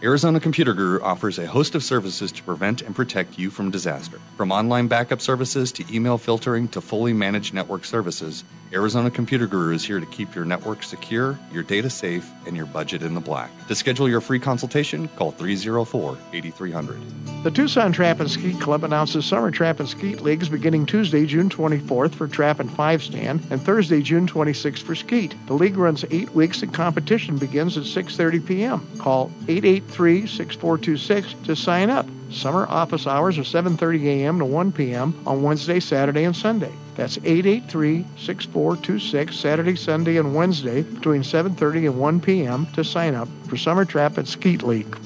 [0.03, 4.19] Arizona Computer Guru offers a host of services to prevent and protect you from disaster.
[4.37, 9.73] From online backup services to email filtering to fully managed network services, Arizona Computer Guru
[9.73, 13.19] is here to keep your network secure, your data safe, and your budget in the
[13.19, 13.51] black.
[13.67, 17.43] To schedule your free consultation, call 304 8300.
[17.43, 21.49] The Tucson Trap and Skeet Club announces summer trap and skeet leagues beginning Tuesday, June
[21.49, 25.35] 24th for trap and five stand and Thursday, June 26th for skeet.
[25.47, 28.87] The league runs eight weeks and competition begins at 6.30 p.m.
[28.99, 32.05] Call 883-6426 to sign up.
[32.29, 34.39] Summer office hours are 7.30 a.m.
[34.39, 35.13] to 1 p.m.
[35.25, 36.71] on Wednesday, Saturday, and Sunday.
[36.95, 42.67] That's 883-6426 Saturday, Sunday, and Wednesday between 7.30 and 1 p.m.
[42.73, 44.97] to sign up for Summer Trap at Skeet League.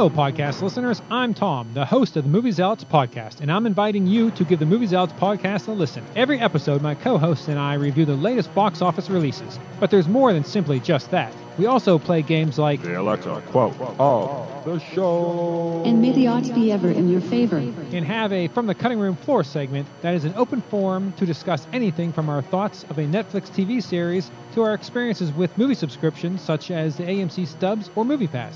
[0.00, 1.02] Hello, podcast listeners.
[1.10, 4.58] I'm Tom, the host of the Movie Zealots podcast, and I'm inviting you to give
[4.58, 6.02] the Movie Zealots podcast a listen.
[6.16, 9.60] Every episode, my co hosts and I review the latest box office releases.
[9.78, 11.34] But there's more than simply just that.
[11.58, 15.82] We also play games like The Alexa uh, quote of the show.
[15.84, 17.58] And may the odds be ever in your favor.
[17.58, 21.26] and have a From the Cutting Room Floor segment that is an open forum to
[21.26, 25.74] discuss anything from our thoughts of a Netflix TV series to our experiences with movie
[25.74, 28.54] subscriptions such as the AMC Stubs or MoviePass.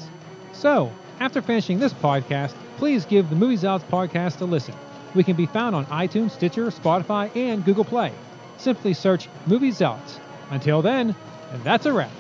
[0.53, 0.91] So,
[1.21, 4.75] After finishing this podcast, please give the Movie Zealots podcast a listen.
[5.15, 8.13] We can be found on iTunes, Stitcher, Spotify, and Google Play.
[8.57, 10.19] Simply search Movie Zealots.
[10.51, 11.15] Until then,
[11.53, 12.11] and that's a wrap.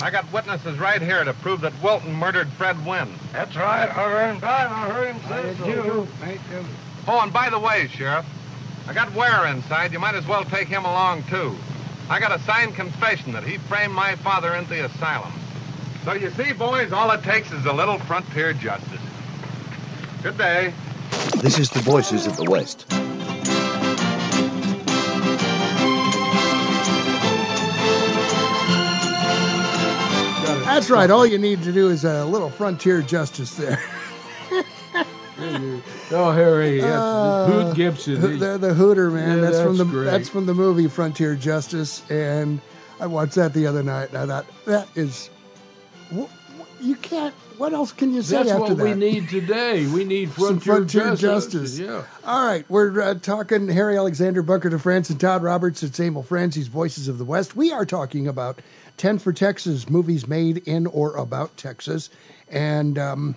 [0.00, 3.08] I got witnesses right here to prove that Wilton murdered Fred Wynn.
[3.32, 3.88] That's right.
[3.88, 4.40] I heard him.
[4.44, 5.66] I heard him say so.
[5.66, 6.08] You.
[7.08, 8.24] Oh, and by the way, Sheriff,
[8.86, 9.92] I got Ware inside.
[9.92, 11.56] You might as well take him along, too.
[12.08, 15.32] I got a signed confession that he framed my father into the asylum.
[16.08, 18.98] So you see, boys, all it takes is a little frontier justice.
[20.22, 20.72] Good day.
[21.42, 22.86] This is the Voices of the West.
[30.64, 31.10] That's right.
[31.10, 33.82] All you need to do is a little frontier justice there.
[36.10, 38.16] Oh, Harry, that's Uh, Hoot Gibson.
[38.16, 39.36] Ho- The, the Hooter man.
[39.36, 40.04] Yeah, that's, from the great.
[40.06, 42.60] that's from the movie Frontier Justice, and
[42.98, 44.08] I watched that the other night.
[44.08, 45.37] And I thought that is, wh- wh-
[46.80, 47.34] you can't.
[47.56, 48.58] What else can you say after that?
[48.58, 48.96] That's after what that?
[48.98, 49.86] we need today.
[49.86, 51.76] We need frontier, frontier justice.
[51.76, 51.78] justice.
[51.78, 52.04] Yeah.
[52.24, 55.82] All right, we're uh, talking Harry Alexander, Bunker de France, and Todd Roberts.
[55.82, 57.56] It's Emil Franzi's Voices of the West.
[57.56, 58.60] We are talking about
[58.96, 62.10] 10 for Texas, movies made in or about Texas.
[62.48, 63.36] And um,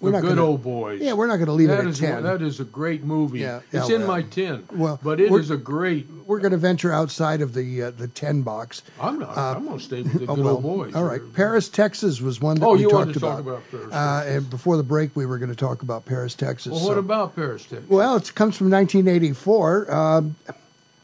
[0.00, 1.00] we're The not good gonna, old boys.
[1.00, 2.22] Yeah, we're not going to leave That it at is 10.
[2.22, 3.40] that is a great movie.
[3.40, 4.66] Yeah, it's yeah, in well, my ten.
[4.72, 6.06] well, but it we're- a great.
[6.26, 8.82] We're going to venture outside of the uh, the 10 box.
[9.00, 9.36] I'm not.
[9.36, 10.94] Uh, I'm going to stay with the oh, good well, old boys.
[10.94, 11.20] All right.
[11.34, 13.62] Paris, Texas was one that Oh, we you talked wanted to talk about.
[13.62, 16.72] about Paris, Uh, and before the break, we were going to talk about Paris, Texas.
[16.72, 17.88] Well, what so- about Paris, Texas?
[17.88, 19.90] Well, it comes from 1984.
[19.92, 20.36] Um,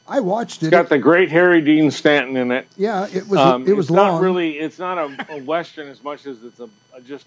[0.07, 0.66] I watched it.
[0.66, 2.66] It's got the great Harry Dean Stanton in it.
[2.76, 4.16] yeah, it was Um, it was it's long.
[4.16, 4.59] not really.
[4.59, 7.24] It's not a, a western as much as it's a, a just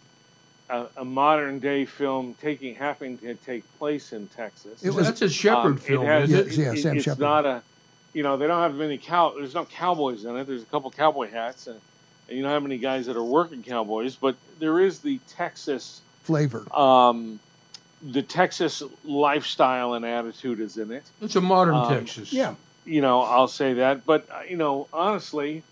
[0.70, 4.84] a, a modern day film taking having to take place in Texas.
[4.84, 6.58] It was- That's a Shepard Um, film, It has, isn't it?
[6.66, 7.20] Yeah, it- Sam it's Shepard.
[7.20, 7.62] not a.
[8.14, 9.34] You know, they don't have many cow.
[9.38, 10.48] There's no cowboys in it.
[10.48, 11.80] There's a couple cowboy hats, and,
[12.28, 14.16] and you don't have many guys that are working cowboys.
[14.16, 16.66] But there is the Texas flavor.
[16.76, 17.40] um,
[18.02, 21.04] the Texas lifestyle and attitude is in it.
[21.22, 22.32] It's a modern Um, Texas.
[22.34, 22.56] Yeah.
[22.86, 24.06] You know, I'll say that.
[24.06, 25.64] But, uh, you know, honestly,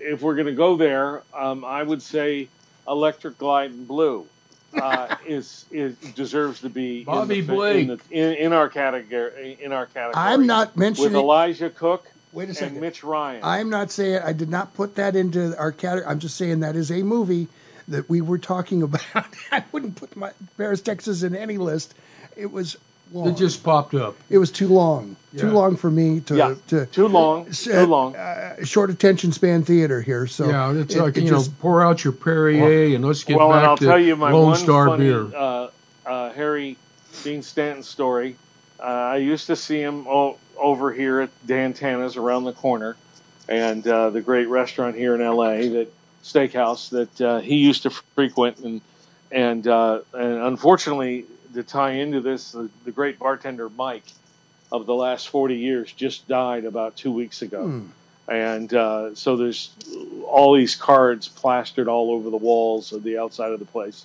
[0.00, 2.48] if we're going to go there, um, I would say
[2.88, 4.26] Electra Glide in Blue
[4.74, 7.76] uh, is is deserves to be Bobby in, the, Blake.
[7.82, 9.58] in, the, in, in our category.
[9.60, 12.06] In our category, I'm not mentioning- with Elisha Cook.
[12.32, 12.72] Wait a second.
[12.74, 13.40] And Mitch Ryan.
[13.42, 16.10] I'm not saying I did not put that into our category.
[16.10, 17.48] I'm just saying that is a movie
[17.88, 19.04] that we were talking about.
[19.50, 21.94] I wouldn't put my Paris, Texas in any list.
[22.36, 22.76] It was
[23.12, 23.28] long.
[23.28, 24.16] It just popped up.
[24.30, 25.16] It was too long.
[25.36, 27.48] Too long for me to Yeah, to too long.
[27.48, 28.16] s- Too long.
[28.16, 30.26] Uh, short attention span theater here.
[30.26, 33.24] So yeah, it's it- like it you just- know, pour out your Perrier and let's
[33.24, 35.26] get well, back and I'll to tell you my Lone one Star funny beer.
[35.36, 35.68] uh,
[36.06, 36.76] uh, Harry
[37.22, 38.36] Dean Stanton story.
[38.80, 42.96] Uh, I used to see him o- over here at Dan Tana's around the corner,
[43.48, 45.68] and uh, the great restaurant here in L.A.
[45.68, 45.92] that
[46.24, 48.80] steakhouse that uh, he used to frequent, and
[49.30, 51.26] and uh, and unfortunately
[51.58, 54.04] to tie into this, the, the great bartender Mike
[54.72, 57.86] of the last 40 years just died about two weeks ago Hmm.
[58.28, 59.70] and uh, so there's
[60.26, 64.04] all these cards plastered all over the walls of the outside of the place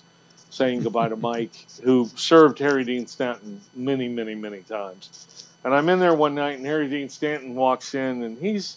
[0.50, 1.52] saying goodbye to Mike,
[1.82, 5.48] who served Harry Dean Stanton many, many, many times.
[5.64, 8.76] And I'm in there one night, and Harry Dean Stanton walks in, and he's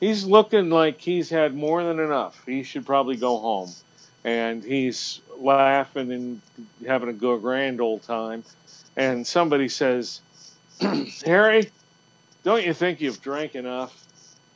[0.00, 2.40] he's looking like he's had more than enough.
[2.46, 3.70] He should probably go home,
[4.26, 6.42] and he's laughing and
[6.86, 8.44] having a good grand old time.
[8.96, 10.20] And somebody says,
[11.24, 11.70] "Harry,
[12.44, 13.94] don't you think you've drank enough?"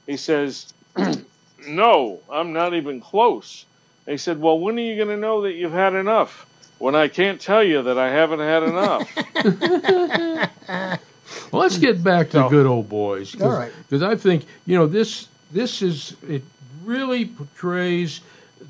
[0.06, 0.72] He says,
[1.66, 3.64] No, I'm not even close.
[4.06, 6.46] They said, Well, when are you going to know that you've had enough?
[6.78, 9.08] When I can't tell you that I haven't had enough.
[11.52, 13.32] Well, let's get back to good old boys.
[13.32, 13.72] Cause, All right.
[13.88, 15.28] Because I think you know this.
[15.52, 16.42] This is it.
[16.84, 18.20] Really portrays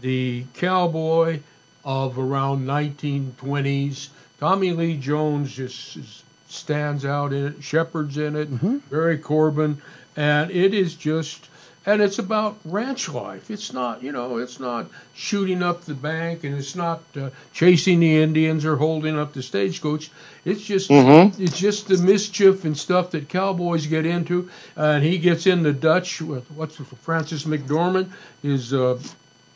[0.00, 1.40] the cowboy
[1.84, 4.08] of around 1920s.
[4.38, 5.98] Tommy Lee Jones just
[6.48, 7.62] stands out in it.
[7.62, 8.50] Shepard's in it.
[8.50, 8.78] Mm-hmm.
[8.90, 9.80] Barry Corbin,
[10.16, 11.46] and it is just.
[11.86, 13.50] And it's about ranch life.
[13.50, 18.00] It's not, you know, it's not shooting up the bank, and it's not uh, chasing
[18.00, 20.10] the Indians or holding up the stagecoach.
[20.44, 21.40] It's just, Mhm.
[21.40, 24.50] it's just the mischief and stuff that cowboys get into.
[24.76, 28.10] and he gets in the Dutch with what's Frances McDormand,
[28.42, 28.98] his uh,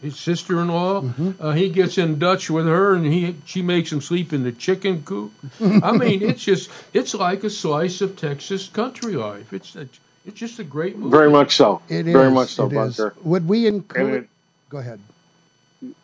[0.05, 1.07] his sister-in-law.
[1.41, 4.53] Uh, he gets in Dutch with her, and he she makes him sleep in the
[4.53, 5.35] chicken coop.
[5.83, 9.53] I mean, it's just it's like a slice of Texas country life.
[9.55, 9.89] It's a,
[10.27, 11.13] it's just a great movie.
[11.13, 11.83] Very much so.
[11.89, 13.07] It Very is, much so, it is.
[13.07, 13.17] Bunker.
[13.25, 14.11] Would we And include?
[14.11, 14.31] it,
[14.71, 15.01] Go ahead.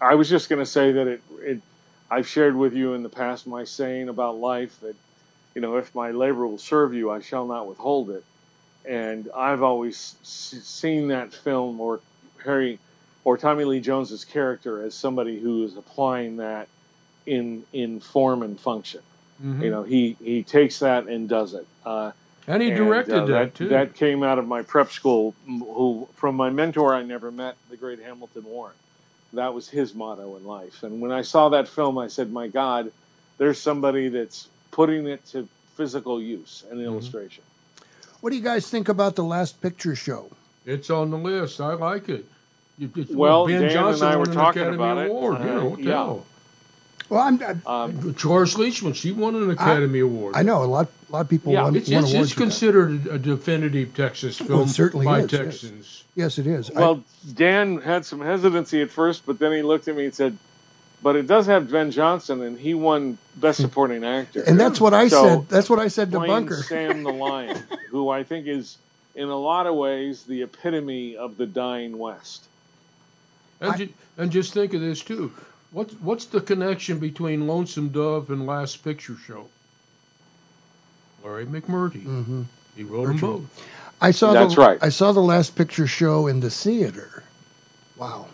[0.00, 1.62] I was just going to say that it, it,
[2.10, 4.96] I've shared with you in the past my saying about life that,
[5.54, 8.24] you know, if my labor will serve you, I shall not withhold it.
[8.84, 12.02] And I've always s- seen that film or
[12.44, 12.80] Harry
[13.24, 16.68] or Tommy Lee Jones's character as somebody who is applying that
[17.26, 19.00] in in form and function.
[19.44, 19.62] Mhm.
[19.62, 21.66] You know, he he takes that and does it.
[21.84, 22.12] Uh,
[22.46, 23.68] And he directed that, too.
[23.68, 27.76] That came out of my prep school, who from my mentor I never met, the
[27.76, 28.74] great Hamilton Warren.
[29.34, 30.82] That was his motto in life.
[30.82, 32.90] And when I saw that film, I said, "My God,
[33.38, 36.88] there's somebody that's putting it to physical use and Mm-hmm.
[36.88, 37.44] illustration."
[38.20, 40.30] What do you guys think about the last picture show?
[40.66, 41.60] It's on the list.
[41.60, 42.26] I like it.
[42.80, 45.10] You- it's- Well, Ben Dan Johnson and I were talking Academy about it.
[45.10, 45.38] Award.
[45.38, 45.90] you Uh, know, what the yeah.
[45.90, 46.26] hell?
[47.10, 50.34] Well, I'm, I'm Um, Cloris Leachman, she won an Academy Award.
[50.36, 50.88] I know a lot.
[51.08, 52.44] A lot of people Yeah, won, it's, won it's, awards it's for that.
[52.44, 55.40] considered a definitive Texas film Well, it certainly by is, yes.
[55.42, 56.04] Texans.
[56.14, 56.70] Yes, it is.
[56.70, 57.02] I- Well,
[57.34, 60.38] Dan had some hesitancy at first, but then he looked at me and said,
[61.02, 64.94] "But it does have Ben Johnson, and he won Best Supporting Actor." and that's what
[64.94, 65.48] I So, said.
[65.48, 66.62] That's what I said to Bunker.
[66.62, 67.58] Sam the Lion,
[67.90, 68.78] who I think is,
[69.16, 72.44] in a lot of ways, the epitome of the dying West.
[73.60, 73.88] And, ju-
[74.18, 75.32] and just think of this too.
[75.72, 79.46] What's what's the connection between Lonesome Dove and Last Picture Show?
[81.24, 82.04] Larry McMurtry.
[82.04, 82.44] Mhm.
[82.76, 83.42] He wrote them both.
[84.00, 84.78] I saw That's the, right.
[84.82, 87.22] I saw the last picture show in the theater.
[87.96, 88.26] Wow.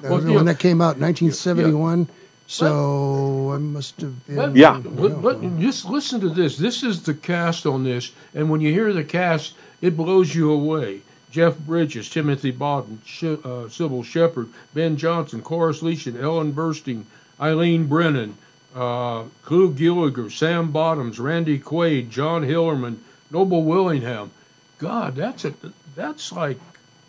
[0.00, 0.36] That Well, was yeah.
[0.36, 2.08] when that came out, in 1971.
[2.46, 4.36] So I must have been.
[4.36, 4.80] But, Yeah.
[4.80, 6.56] But, but just listen to this.
[6.56, 10.50] This is the cast on this, and when you hear the cast, it blows you
[10.50, 11.00] away.
[11.30, 17.04] Jeff Bridges, Timothy Bodden, Sh- uh, Cybill Shepherd, Ben Johnson, Cloris Leachman, Ellen Burstyn,
[17.40, 18.36] Eileen Brennan,
[18.74, 22.96] uh, Clu Gulager, Sam Bottoms, Randy Quaid, John Hillerman,
[23.30, 24.30] Noble Willingham.
[24.78, 25.54] God, that's a
[25.94, 26.58] that's like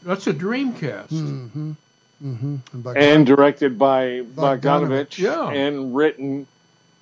[0.03, 1.13] that's a dream cast.
[1.13, 1.71] Mm-hmm.
[2.23, 2.87] Mm-hmm.
[2.95, 5.49] and directed by Bogdanovich, Bogdanovich, yeah.
[5.49, 6.45] and written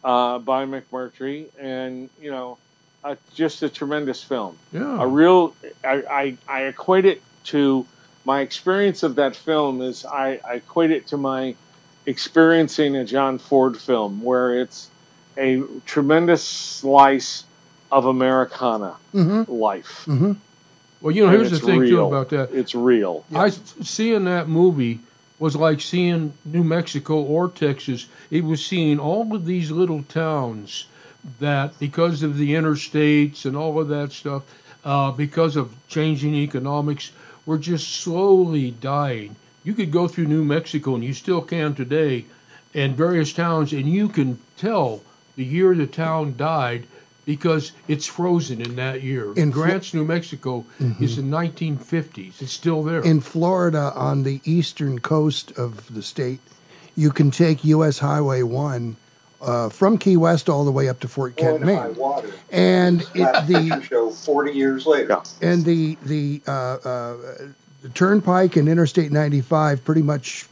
[0.03, 2.57] uh, by McMurtry, and you know,
[3.03, 4.57] uh, just a tremendous film.
[4.73, 5.01] Yeah.
[5.01, 7.85] A real, I, I, I equate it to
[8.25, 11.55] my experience of that film is I, I equate it to my
[12.05, 14.89] experiencing a John Ford film, where it's
[15.37, 17.43] a tremendous slice
[17.91, 19.51] of Americana Mm-hmm.
[19.51, 20.03] life.
[20.05, 20.33] Mm-hmm.
[21.01, 22.51] Well, you know, And here's the thing too about that.
[22.53, 23.25] It's real.
[23.33, 24.99] I seeing that movie
[25.39, 28.07] was like seeing New Mexico or Texas.
[28.29, 30.85] It was seeing all of these little towns
[31.39, 34.43] that, because of the interstates and all of that stuff,
[34.85, 37.11] uh, because of changing economics,
[37.45, 39.35] were just slowly dying.
[39.63, 42.25] You could go through New Mexico, and you still can today,
[42.73, 45.01] and various towns, and you can tell
[45.35, 46.85] the year the town died
[47.25, 49.33] because it's frozen in that year.
[49.33, 50.65] In Grants, New Mexico,
[50.99, 52.41] is the 1950s.
[52.41, 53.01] It's still there.
[53.01, 56.39] In Florida, on the eastern coast of the state,
[56.95, 57.99] you can take U.S.
[57.99, 58.95] Highway 1
[59.41, 61.95] uh, from Key West all the way up to Fort Kent, Going high Maine.
[61.95, 62.29] water.
[62.51, 65.21] And it, the show 40 years later.
[65.41, 67.17] and the the, uh, uh,
[67.81, 70.45] the Turnpike and Interstate 95 pretty much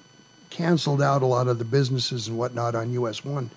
[0.50, 3.50] canceled out a lot of the businesses and whatnot on US 1.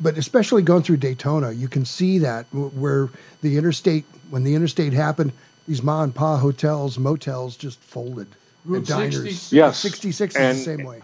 [0.00, 3.08] But especially going through Daytona, you can see that where
[3.42, 5.32] the interstate, when the interstate happened,
[5.66, 8.26] these ma and pa hotels, motels just folded.
[8.66, 9.14] Route and diners.
[9.14, 9.52] 66.
[9.52, 9.78] Yes.
[9.78, 11.00] 66 And- is the same way.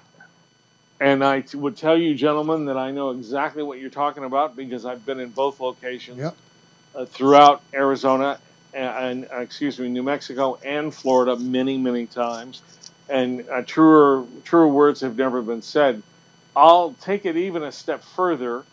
[1.00, 4.56] And I t- would tell you, gentlemen, that I know exactly what you're talking about
[4.56, 6.36] because I've been in both locations Yep.
[6.94, 8.40] uh, throughout Arizona
[8.74, 12.62] and, and uh, excuse me, New Mexico and Florida many, many times.
[13.08, 16.02] And uh, truer, truer words have never been said.
[16.56, 18.66] I'll take it even a step further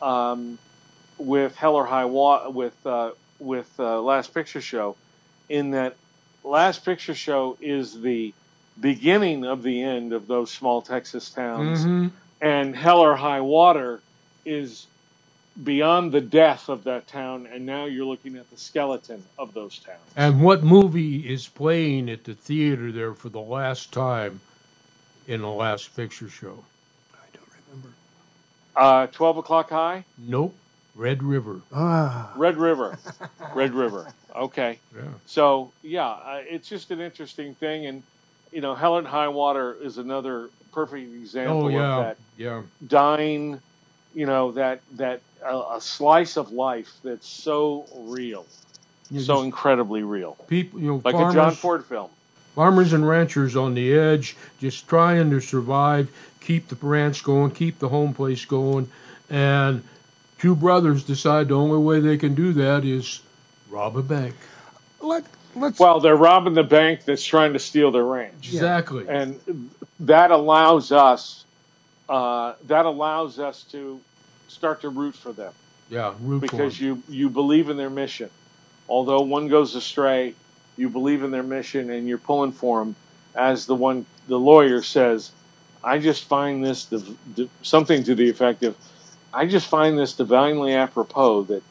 [0.00, 0.58] um,
[1.18, 4.98] with Hell or High Water, with uh, with uh, Last Picture Show,
[5.48, 5.98] in that
[6.44, 8.34] Last Picture Show is the
[8.78, 12.10] beginning of the end of those small Texas towns, Mhm.
[12.40, 14.00] and Hell or High Water
[14.44, 14.86] is
[15.62, 19.78] beyond the death of that town, and now you're looking at the skeleton of those
[19.80, 19.98] towns.
[20.16, 24.40] And what movie is playing at the theater there for the last time
[25.26, 26.64] in the last picture show?
[27.12, 27.94] I don't remember.
[28.76, 30.54] Uh, Twelve o'clock high, Nope.
[30.94, 31.60] Red River.
[31.74, 32.32] Ah.
[32.36, 32.98] Red River,
[33.54, 34.12] Red River.
[34.34, 34.78] Okay.
[34.94, 35.02] Yeah.
[35.26, 38.02] So yeah, uh, it's just an interesting thing, and
[38.52, 41.96] you know, Hell or High Water is another perfect example Oh yeah.
[41.98, 42.62] of that Yeah.
[42.86, 43.60] dying,
[44.14, 48.44] you know, that that uh, a slice of life that's so real,
[49.10, 52.10] You so just- incredibly real, People, you know, like farmers, a John Ford film.
[52.54, 57.78] farmers and ranchers on the edge, just trying to survive, keep the ranch going, keep
[57.78, 58.90] the home place going,
[59.30, 59.82] and
[60.38, 63.20] two brothers decide the only way they can do that is
[63.70, 64.34] rob a bank.
[65.00, 65.24] Let,
[65.56, 68.48] let's Well, they're robbing the bank that's trying to steal their ranch.
[68.48, 69.06] Exactly.
[69.08, 69.70] and
[70.00, 71.44] that allows us
[72.08, 74.00] uh, that allows us to
[74.48, 75.52] start to root for them
[75.88, 76.86] Yeah, root for because 'em.
[76.86, 78.30] you you believe in their mission.
[78.88, 80.34] Although one goes astray,
[80.76, 82.96] you believe in their mission and you're pulling for them.
[83.36, 85.30] As the one the lawyer says,
[85.84, 86.98] I just find this the,
[87.36, 88.76] the, something to the effect of
[89.32, 91.62] I just find this divinely apropos that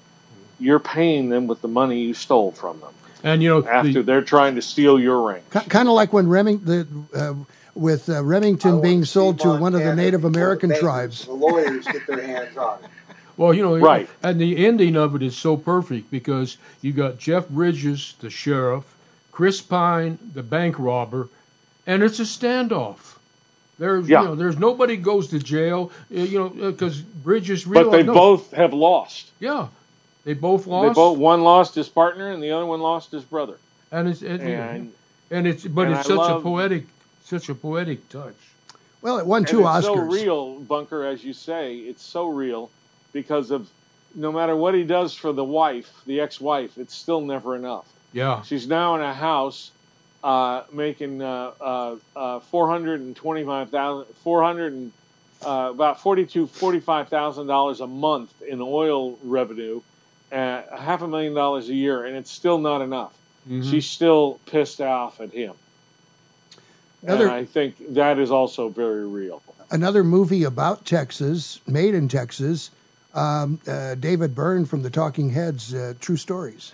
[0.60, 4.04] you're paying them with the money you stole from them And you know, after the,
[4.04, 5.42] they're trying to steal your ring.
[5.50, 7.34] kind of like when Reming, the, uh,
[7.76, 11.26] with uh, Remington being sold to one of the Native American tribes.
[11.26, 12.90] The lawyers get their hands on it.
[13.38, 14.10] well, you know, Right.
[14.24, 18.84] And the ending of it is so perfect because you got Jeff Bridges, the sheriff,
[19.32, 21.30] Chris Pine, the bank robber,
[21.88, 22.98] and it's a standoff.
[23.78, 24.22] There's, Yeah.
[24.22, 28.14] you know, there's nobody goes to jail, uh, you know, because Bridges But they no,
[28.14, 29.32] both have lost.
[29.40, 29.68] yeah,
[30.30, 30.90] they both lost.
[30.90, 33.58] They both one lost his partner and the other one lost his brother.
[33.92, 34.94] and it's it, And
[35.32, 36.86] and it's but and it's I such love- a poetic,
[37.24, 38.36] such a poetic touch.
[39.02, 41.78] Well, it won and two it's so real, Bunker, as you say.
[41.78, 42.70] It's so real
[43.12, 43.68] because of
[44.14, 47.88] no matter what he does for the wife, the ex-wife, it's still never enough.
[48.14, 49.72] Yeah, She's now in a house
[50.24, 54.92] uh, making uh, uh, uh, four hundred and twenty-five thousand, four hundred and
[55.44, 59.82] uh, about forty-two, forty-five thousand dollars a month in oil revenue,
[60.32, 63.14] uh, half a million dollars a year, and it's still not enough.
[63.50, 63.70] Mhm.
[63.70, 65.54] She's still pissed off at him,
[67.04, 69.42] Another- and I think that is also very real.
[69.72, 72.72] Another movie about Texas, made in Texas.
[73.14, 76.74] Um, uh, David Byrne from the Talking Heads, uh, True Stories.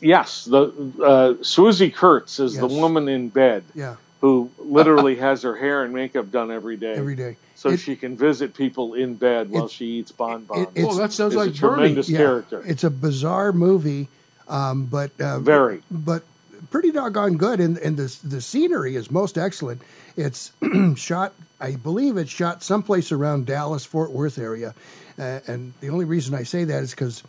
[0.00, 5.56] Yes, the uh, Swoosie Kurtz is the woman in bed Yeah, who literally has her
[5.56, 7.36] hair and makeup done every day, every day.
[7.54, 10.68] so It- she can visit people in bed while she eats bonbons.
[10.74, 12.62] it- it's- oh, that sounds Is like a tremendous Yeah, character.
[12.66, 14.08] It's a bizarre movie,
[14.48, 15.82] um, but uh, Very.
[15.90, 16.22] but
[16.70, 17.60] pretty doggone good.
[17.60, 19.80] And and the the scenery is most excellent.
[20.16, 20.52] It's
[20.96, 24.74] shot, I believe, it's shot someplace around Dallas Fort Worth area,
[25.18, 27.22] uh, and the only reason I say that is because.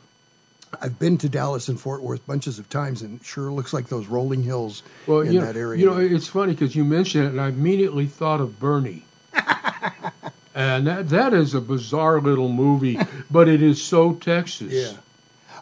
[0.80, 3.88] I've been to Dallas and Fort Worth bunches of times, and it sure looks like
[3.88, 5.80] those rolling hills Well, in you know, that area.
[5.80, 9.04] you know, it's funny because you mentioned it, and I immediately thought of Bernie.
[10.56, 13.00] and that that is a bizarre little movie,
[13.30, 14.72] but it is so Texas.
[14.72, 14.94] Yeah.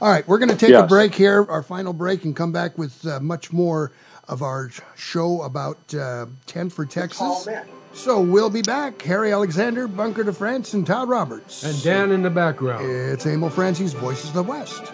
[0.01, 2.78] All right, we're going to take a break here, our final break, and come back
[2.78, 3.91] with uh, much more
[4.30, 7.48] of our show about uh, 10 for Texas.
[7.94, 9.02] So we'll be back.
[9.02, 11.64] Harry Alexander, Bunker de France, and Todd Roberts.
[11.64, 12.86] And Dan in the background.
[12.90, 14.94] It's Emil Franzi's, Voices of the West.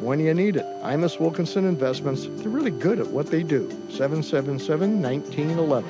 [0.00, 0.64] when you need it.
[0.82, 3.68] Imus Wilkinson Investments, they're really good at what they do.
[3.88, 5.84] 777-1911.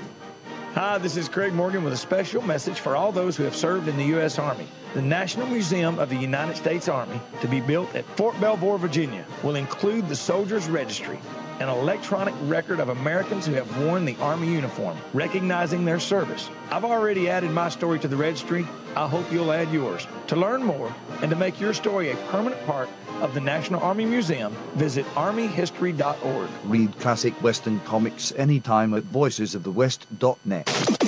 [0.75, 3.89] Hi, this is Craig Morgan with a special message for all those who have served
[3.89, 4.39] in the U.S.
[4.39, 4.69] Army.
[4.95, 9.25] The National Museum of the United States Army, to be built at Fort Belvoir, Virginia,
[9.43, 11.19] will include the Soldiers Registry,
[11.61, 16.49] an electronic record of Americans who have worn the Army uniform, recognizing their service.
[16.71, 18.67] I've already added my story to the registry.
[18.97, 20.07] I hope you'll add yours.
[20.29, 22.89] To learn more and to make your story a permanent part
[23.21, 26.49] of the National Army Museum, visit armyhistory.org.
[26.65, 31.00] Read classic Western comics anytime at voicesofthewest.net.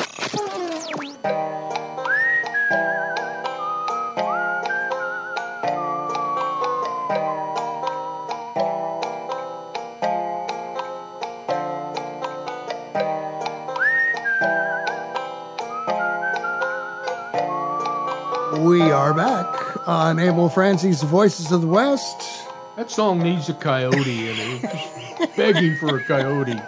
[19.87, 22.49] on Emil Franzi's Voices of the West.
[22.77, 25.37] That song needs a coyote in it.
[25.37, 26.61] Begging for a coyote.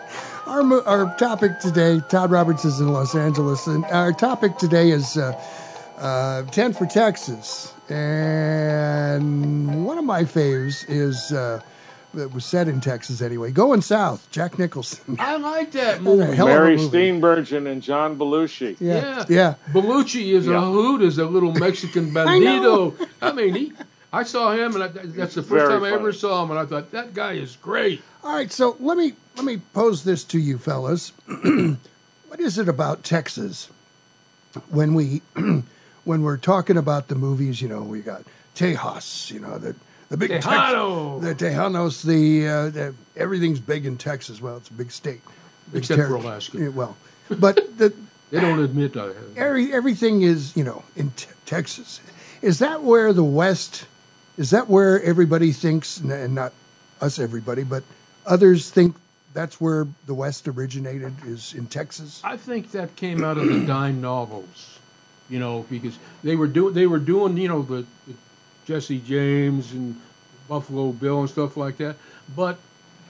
[0.46, 5.16] Our, our topic today, Todd Roberts is in Los Angeles, and our topic today is
[5.16, 5.32] uh,
[5.98, 7.72] uh, 10 for Texas.
[7.88, 11.60] And one of my faves is, uh,
[12.16, 15.16] that was set in Texas anyway, Going South, Jack Nicholson.
[15.18, 16.36] I like that Hell of movie.
[16.40, 16.96] a Mary movie.
[16.98, 18.76] Steenburgen and John Belushi.
[18.80, 19.24] Yeah.
[19.28, 19.54] Yeah.
[19.72, 20.58] Belushi is Yeah.
[20.58, 23.08] a hoot as a little Mexican I bandito.
[23.22, 23.72] I, mean, he.
[24.12, 26.58] I saw him, and I, that's the first Very time I ever saw him, and
[26.60, 28.00] I thought that guy is great.
[28.22, 31.12] All right, so let me let me pose this to you fellas.
[32.28, 33.68] what is it about Texas
[34.70, 35.20] when we
[36.04, 38.22] when we're talking about the movies, you know, we got
[38.54, 39.74] Tejas, you know, the
[40.14, 44.40] the big Tex- the Tejanos, the, uh, the everything's big in Texas.
[44.40, 45.20] Well, it's a big state,
[45.72, 46.58] big Except for Alaska.
[46.58, 46.96] Yeah, well,
[47.28, 47.92] but the
[48.30, 49.14] They don't admit that.
[49.36, 52.00] every, everything is, you know, in te- Texas.
[52.42, 53.86] Is that where the West?
[54.36, 56.52] Is that where everybody thinks, and not
[57.00, 57.82] us, everybody, but
[58.26, 58.96] others think
[59.34, 61.12] that's where the West originated?
[61.26, 62.20] Is in Texas?
[62.24, 64.78] I think that came out of the dime novels,
[65.28, 68.14] you know, because they were doing they were doing you know the, the
[68.64, 70.00] Jesse James and
[70.48, 71.96] Buffalo Bill and stuff like that,
[72.36, 72.58] but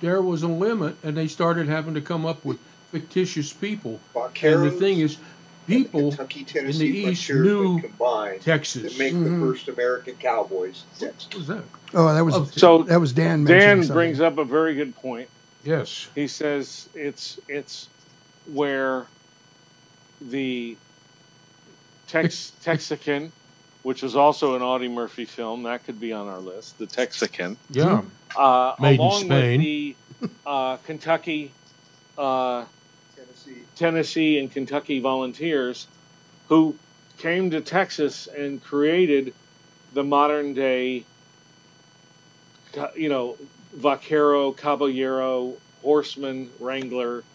[0.00, 2.59] there was a limit, and they started having to come up with
[2.90, 4.00] fictitious people.
[4.42, 5.18] And the thing is,
[5.66, 8.92] people Kentucky, in the East frontiers knew combined Texas.
[8.92, 9.24] to make Mhm.
[9.24, 11.28] the first American cowboys Texas.
[11.32, 11.64] What was that?
[11.94, 13.44] Oh, that was So that was Dan.
[13.44, 13.94] Dan something.
[13.94, 15.30] brings up a very good point.
[15.64, 16.09] Yes.
[16.14, 17.88] He says it's it's
[18.44, 19.11] where
[20.20, 20.78] the
[22.07, 23.32] Tex Texican,
[23.85, 26.78] which is also an Audie Murphy film, that could be on our list.
[26.78, 28.01] The Texican, Yeah.
[28.35, 29.59] uh, Made in along Spain.
[29.59, 29.99] with the
[30.47, 31.55] uh, Kentucky,
[32.16, 32.64] uh,
[33.14, 33.68] Tennessee.
[33.76, 35.87] Tennessee, and Kentucky volunteers,
[36.49, 36.80] who
[37.18, 39.35] came to Texas and created
[39.93, 41.07] the modern day,
[42.97, 43.37] you know,
[43.74, 47.26] vaquero, caballero, horseman, wrangler,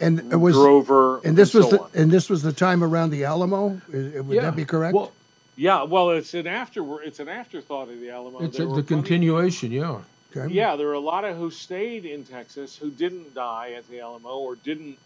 [0.00, 1.90] and it was drover, and this was so the on.
[1.94, 3.80] and this was the time around the Alamo.
[3.88, 4.42] Would Yeah.
[4.42, 4.94] that be correct?
[4.94, 5.16] Well,
[5.56, 8.42] Yeah, well, it's an after it's an afterthought of the Alamo.
[8.42, 9.70] it's a, the continuation.
[9.70, 10.00] Yeah.
[10.34, 10.52] okay.
[10.52, 14.00] Yeah, there are a lot of who stayed in Texas who didn't die at the
[14.00, 14.98] Alamo or didn't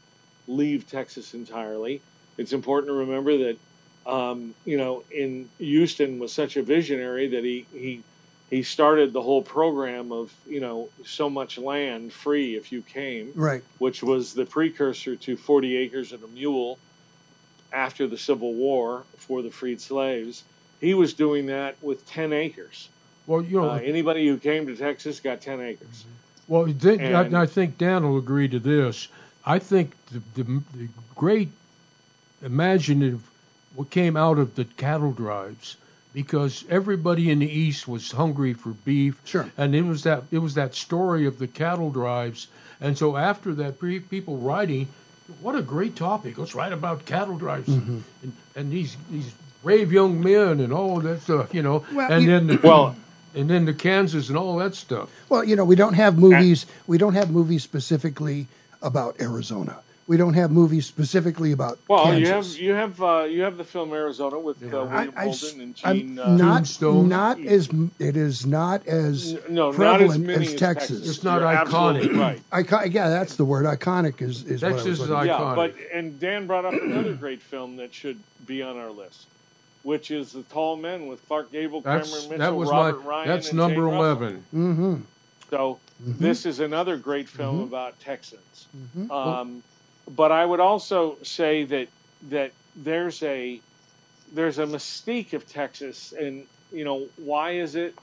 [0.47, 2.01] leave Texas entirely.
[2.38, 3.57] It's important to remember that,
[4.07, 8.03] um, you know, in Houston was such a visionary that he he
[8.49, 13.32] he started the whole program of you know so much land free if you came,
[13.34, 13.64] Right.
[13.78, 16.78] which was the precursor to 40 acres and a mule
[17.77, 20.45] after the Civil War for the freed slaves.
[20.81, 22.89] He was doing that with 10 acres.
[23.27, 26.05] Well, you know, Uh, anybody who came to Texas got 10 acres.
[26.49, 29.09] Well, th- I, And- I think Dan will agree to this.
[29.45, 31.51] I think the, the, the great
[32.43, 33.20] imaginative
[33.74, 35.77] what came out of the cattle drives
[36.14, 39.51] because everybody in the east was hungry for beef Sure.
[39.59, 42.49] and it was that it was that story of the cattle drives
[42.81, 44.87] and so after that pre- people writing
[45.41, 47.99] what a great topic let's write about cattle drives Mm-hmm.
[48.22, 52.22] and, and these these brave young men and all that stuff you know Well, and
[52.22, 52.97] you- then the, Well-
[53.35, 56.64] and then the Kansas and all that stuff Well, you know, we don't have movies.
[56.87, 58.47] We don't have movies specifically
[58.81, 59.77] about Arizona.
[60.09, 62.57] We don't have movies specifically about Well, Kansas.
[62.59, 65.61] you have you have uh, you have the film Arizona with uh, William I, Holden
[65.61, 66.16] and Gene.
[66.18, 67.09] Uh, not Tombstone.
[67.09, 69.76] not as it is not as n- no, not as
[70.12, 71.09] prevalent many as as Texas.
[71.11, 72.16] It's not You're iconic.
[72.16, 72.40] right?
[72.52, 73.64] Icon- yeah, that's the word.
[73.66, 75.26] Iconic is is what I was Texas is iconic.
[75.26, 79.26] Yeah, but and Dan brought up another great film that should be on our list,
[79.82, 83.09] which is The Tall Men with Clark Gable, That's Cameron Mitchell, that was Robert my
[83.11, 83.98] Ryan, that's and number Jane Russell.
[84.04, 84.44] eleven.
[84.54, 84.94] Mm-hmm.
[85.50, 87.64] So this is another great film Mhm.
[87.64, 88.68] about Texans.
[88.96, 89.11] Mhm.
[89.11, 89.62] Um,
[90.09, 91.88] but I would also say that
[92.30, 93.61] that there's a
[94.32, 97.94] there's a mystique of Texas, and you know why is it,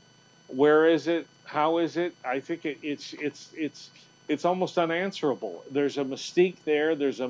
[0.48, 2.16] where is it, how is it?
[2.26, 3.90] I think it, it's it's it's
[4.28, 5.64] it's almost unanswerable.
[5.72, 6.96] There's a mystique there.
[6.96, 7.30] There's a,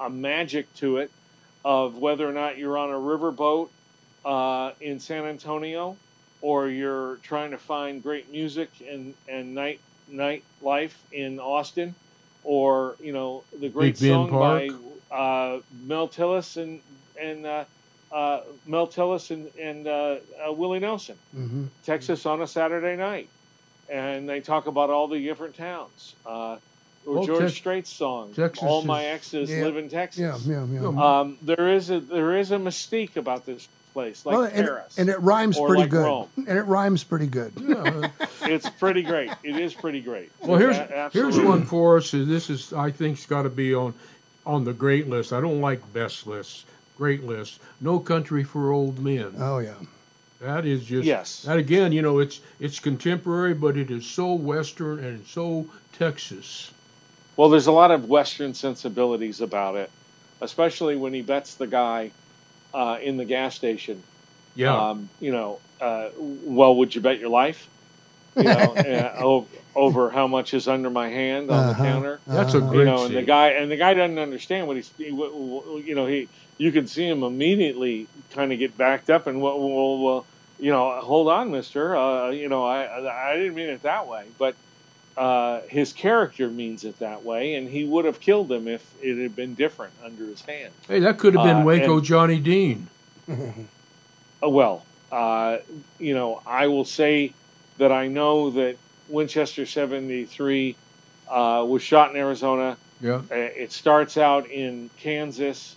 [0.00, 1.10] a magic to it
[1.64, 3.68] of whether or not you're on a riverboat
[4.24, 5.96] uh, in San Antonio
[6.40, 11.94] or you're trying to find great music and and night night life in Austin,
[12.44, 14.68] or you know the great Big song by
[15.10, 16.80] uh, Mel Tillis and
[17.20, 17.64] and uh,
[18.12, 20.16] uh, Mel Tillis and and uh,
[20.48, 21.64] uh, Willie Nelson, Mm-hmm.
[21.84, 23.28] Texas on a Saturday night,
[23.88, 26.14] and they talk about all the different towns.
[26.26, 26.56] Uh,
[27.04, 29.64] or Well, George Tex- Strait's song, Texas "All is- My Exes Yeah.
[29.64, 31.20] Live in Texas." Yeah, yeah, yeah.
[31.20, 34.98] Um, there is a there is a mystique about this place, like well, and, Paris,
[34.98, 36.04] and it rhymes or pretty like good.
[36.04, 36.28] Rome.
[36.36, 37.52] And it rhymes pretty good.
[37.56, 38.10] Yeah.
[38.42, 39.30] it's pretty great.
[39.42, 40.30] It is pretty great.
[40.40, 42.10] well, here's A- here's one for us.
[42.10, 43.94] This is I think's got to be on
[44.44, 45.32] on the great list.
[45.32, 46.64] I don't like best lists.
[46.96, 47.60] Great list.
[47.80, 49.34] No Country for Old Men.
[49.38, 49.74] Oh yeah.
[50.40, 51.42] That is just Yes.
[51.42, 56.72] That again, you know, it's it's contemporary, but it is so Western and so Texas.
[57.36, 59.90] Well, there's a lot of Western sensibilities about it,
[60.40, 62.10] especially when he bets the guy
[62.74, 64.04] uh, in the gas station.
[64.54, 64.88] Yeah.
[64.90, 67.68] Um, you know, uh, well, would you bet your life?
[68.36, 71.72] You know, uh, o- over how much is under my hand on Uh-huh.
[71.74, 72.22] the counter.
[72.26, 72.78] That's a great.
[72.78, 74.92] you know, and the guy and the guy doesn't understand what he's.
[74.96, 79.10] He, w- w- you know, he you can see him immediately kind of get backed
[79.10, 81.96] up and well, well, well you know, hold on, Mister.
[81.96, 84.56] Uh, you know, I I didn't mean it that way, but
[85.16, 89.20] uh, his character means it that way, and he would have killed him if it
[89.22, 90.72] had been different under his hand.
[90.88, 92.88] Hey, that could have been Uh, Waco and- Johnny Dean.
[94.44, 95.58] Uh, well, uh,
[96.00, 97.32] you know, I will say
[97.78, 98.76] that I know that
[99.08, 100.74] Winchester 73
[101.30, 102.76] uh, was shot in Arizona.
[103.00, 103.22] Yeah.
[103.30, 105.76] Uh, It starts out in Kansas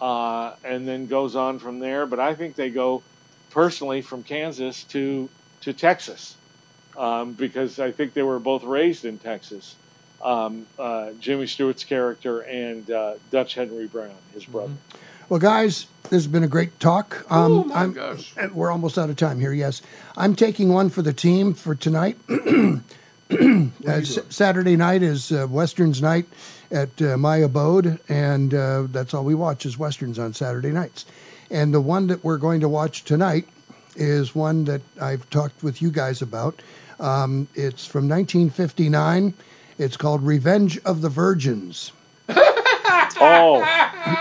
[0.00, 2.06] uh, and then goes on from there.
[2.06, 3.02] But I think they go
[3.50, 5.28] personally from Kansas to
[5.62, 6.36] to Texas
[6.96, 9.74] um, because I think they were both raised in Texas.
[10.22, 14.72] Um, uh, Jimmy Stewart's character and uh, Dutch Henry Brown, his brother.
[15.28, 17.30] Well, guys, this has been a great talk.
[17.30, 18.32] Um, Oh, my I'm, gosh.
[18.38, 19.52] and We're almost out of time here.
[19.52, 19.82] Yes,
[20.16, 22.16] I'm taking one for the team for tonight.
[23.30, 26.26] uh, Saturday night is uh, Westerns night
[26.70, 31.04] at uh, my abode, and uh, that's all we watch is Westerns on Saturday nights.
[31.50, 33.48] And the one that we're going to watch tonight
[33.96, 36.60] is one that I've talked with you guys about.
[37.04, 39.34] Um, it's from 1959.
[39.78, 41.92] It's called Revenge of the Virgins.
[43.20, 43.60] Oh,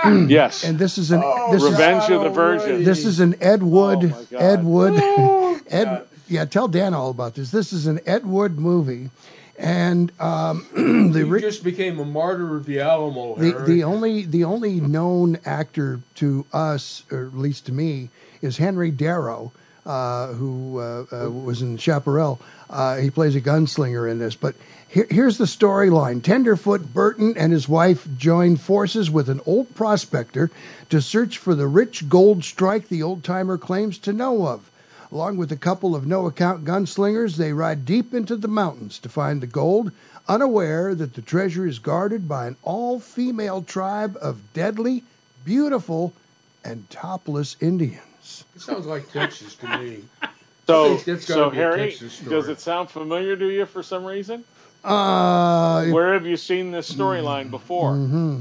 [0.30, 0.64] yes.
[0.64, 2.84] And this is an Oh, this Revenge is, of the Virgin.
[2.84, 4.00] This is an Ed Wood.
[4.04, 4.42] Oh, my God.
[4.42, 5.62] Ed Wood.
[5.70, 6.08] Ed.
[6.28, 7.50] Yeah, tell Dan all about this.
[7.52, 9.10] This is an Ed Wood movie,
[9.58, 13.36] and um, the He just became a martyr of the Alamo.
[13.36, 18.10] the, the only the only known actor to us, or at least to me,
[18.42, 19.52] is Henry Darrow,
[19.84, 22.40] who uh, uh, was in Chaparral.
[22.70, 24.36] Uh, he plays a gunslinger in this.
[24.36, 24.56] But
[24.88, 30.50] here, here's the storyline: Tenderfoot Burton and his wife join forces with an old prospector
[30.90, 34.70] to search for the rich gold strike the old timer claims to know of.
[35.12, 39.10] Along with a couple of no account gunslingers, they ride deep into the mountains to
[39.10, 39.92] find the gold,
[40.28, 45.04] unaware that the treasure is guarded by an all female tribe of deadly,
[45.46, 46.14] beautiful,
[46.64, 48.13] and topless Indians.
[48.56, 50.04] It sounds like Texas to me.
[50.66, 51.90] So, I think that's gotta so Harry,
[52.30, 54.46] does it sound familiar to you for some reason?
[54.82, 57.94] Uh, Where have you seen this storyline before?
[57.94, 58.40] hmm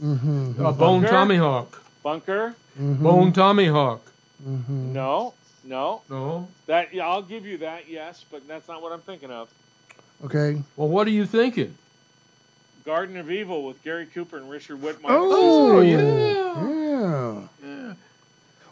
[0.00, 1.06] hmm Uh, Bone Bunker?
[1.14, 1.66] Tommyhawk.
[2.02, 2.54] Bunker?
[2.76, 4.00] Bone Tomahawk.
[4.42, 5.34] hmm No,
[5.64, 6.02] no.
[6.10, 6.48] No.
[6.66, 7.88] That yeah, I'll give you that.
[7.88, 9.48] Yes, but that's not what I'm thinking of.
[10.24, 10.60] Okay.
[10.76, 11.74] Well, what are you thinking?
[12.84, 15.06] Garden of Evil with Gary Cooper and Richard Widmark.
[15.08, 17.38] Oh, yeah.
[17.62, 17.73] yeah.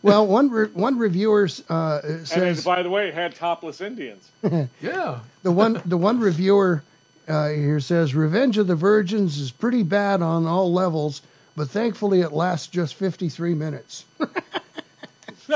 [0.03, 3.81] Well, one re- one reviewer uh, And says it, by the way, it had topless
[3.81, 4.31] Indians.
[4.83, 5.21] Yeah.
[5.43, 6.83] the one the one reviewer
[7.29, 11.23] uh, here says Revenge of the Virgins is pretty bad on all levels,
[11.57, 14.05] but thankfully it lasts just 53 minutes.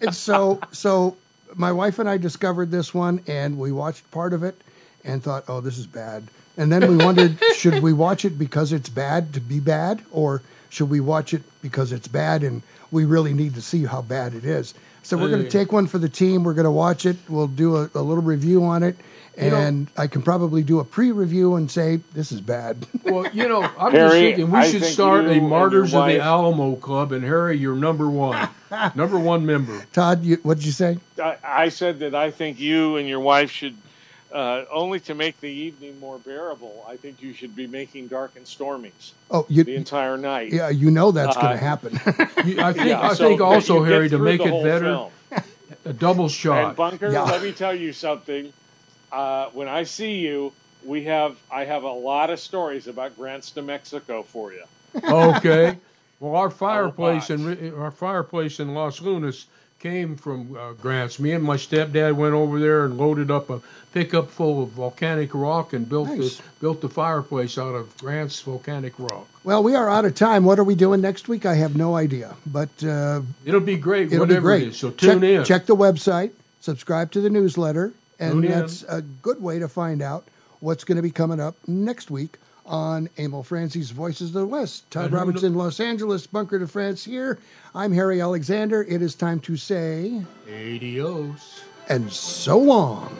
[0.00, 1.16] and so so
[1.54, 4.60] my wife and I discovered this one and we watched part of it
[5.04, 6.24] and thought, "Oh, this is bad."
[6.58, 10.40] And then we wondered, should we watch it because it's bad to be bad or
[10.76, 14.34] should we watch it because it's bad and we really need to see how bad
[14.34, 14.74] it is?
[15.02, 16.42] So we're going to take one for the team.
[16.44, 17.16] We're going to watch it.
[17.28, 18.96] We'll do a, a little review on it,
[19.38, 22.86] You know- and I can probably do a pre-review and say this is bad.
[23.04, 25.94] Well, you know, I'm just Harry, thinking we I should think start you a Martyrs
[25.94, 28.48] of the Alamo Club, and Harry, you're number one,
[28.96, 29.86] number one member.
[29.92, 30.98] Todd, you, what did you say?
[31.22, 33.76] I, I said that I think you and your wife should,
[34.32, 38.32] uh, only to make the evening more bearable, I think you should be making dark
[38.36, 40.52] and stormies Oh, you, the entire night.
[40.52, 41.92] yeah, you know that's going Uh, to happen.
[42.46, 45.12] You- I think, Yeah, I so think also, Harry, to make it better, film.
[45.84, 46.68] a double shot.
[46.68, 46.76] And.
[46.76, 47.22] Bunker, Yeah.
[47.22, 48.52] let me tell you something.
[49.12, 50.52] Uh, when I see you,
[50.84, 54.64] we have I have a lot of stories about Grants to Mexico for you.
[55.02, 55.78] okay.
[56.20, 59.46] Well, our fireplace in our fireplace in Los Lunas
[59.78, 61.18] came from uh, Grants.
[61.18, 63.60] Me and my stepdad went over there and loaded up a
[63.92, 66.36] pickup full of volcanic rock and built Nice.
[66.38, 69.26] the built the fireplace out of Grants volcanic rock.
[69.44, 70.44] well, we are out of time.
[70.44, 71.46] What are we doing next week?
[71.46, 74.06] I have no idea, but uh, It'll be great.
[74.12, 74.62] it'll whatever be great.
[74.64, 74.76] It is.
[74.78, 75.44] So tune check, in.
[75.44, 80.24] check the website, subscribe to the newsletter, and that's a good way to find out
[80.60, 84.90] what's going to be coming up next week on Emil Franzi's Voices of the West.
[84.90, 87.38] Todd And who Roberts kno- in Los Angeles, Bunker de France here.
[87.74, 88.82] I'm Harry Alexander.
[88.82, 91.62] It is time to say, Adios.
[91.88, 93.16] and so long.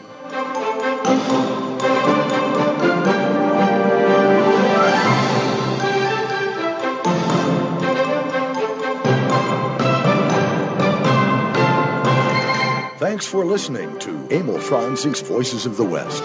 [12.99, 16.23] Thanks for listening to Emil Franzi's Voices of the West.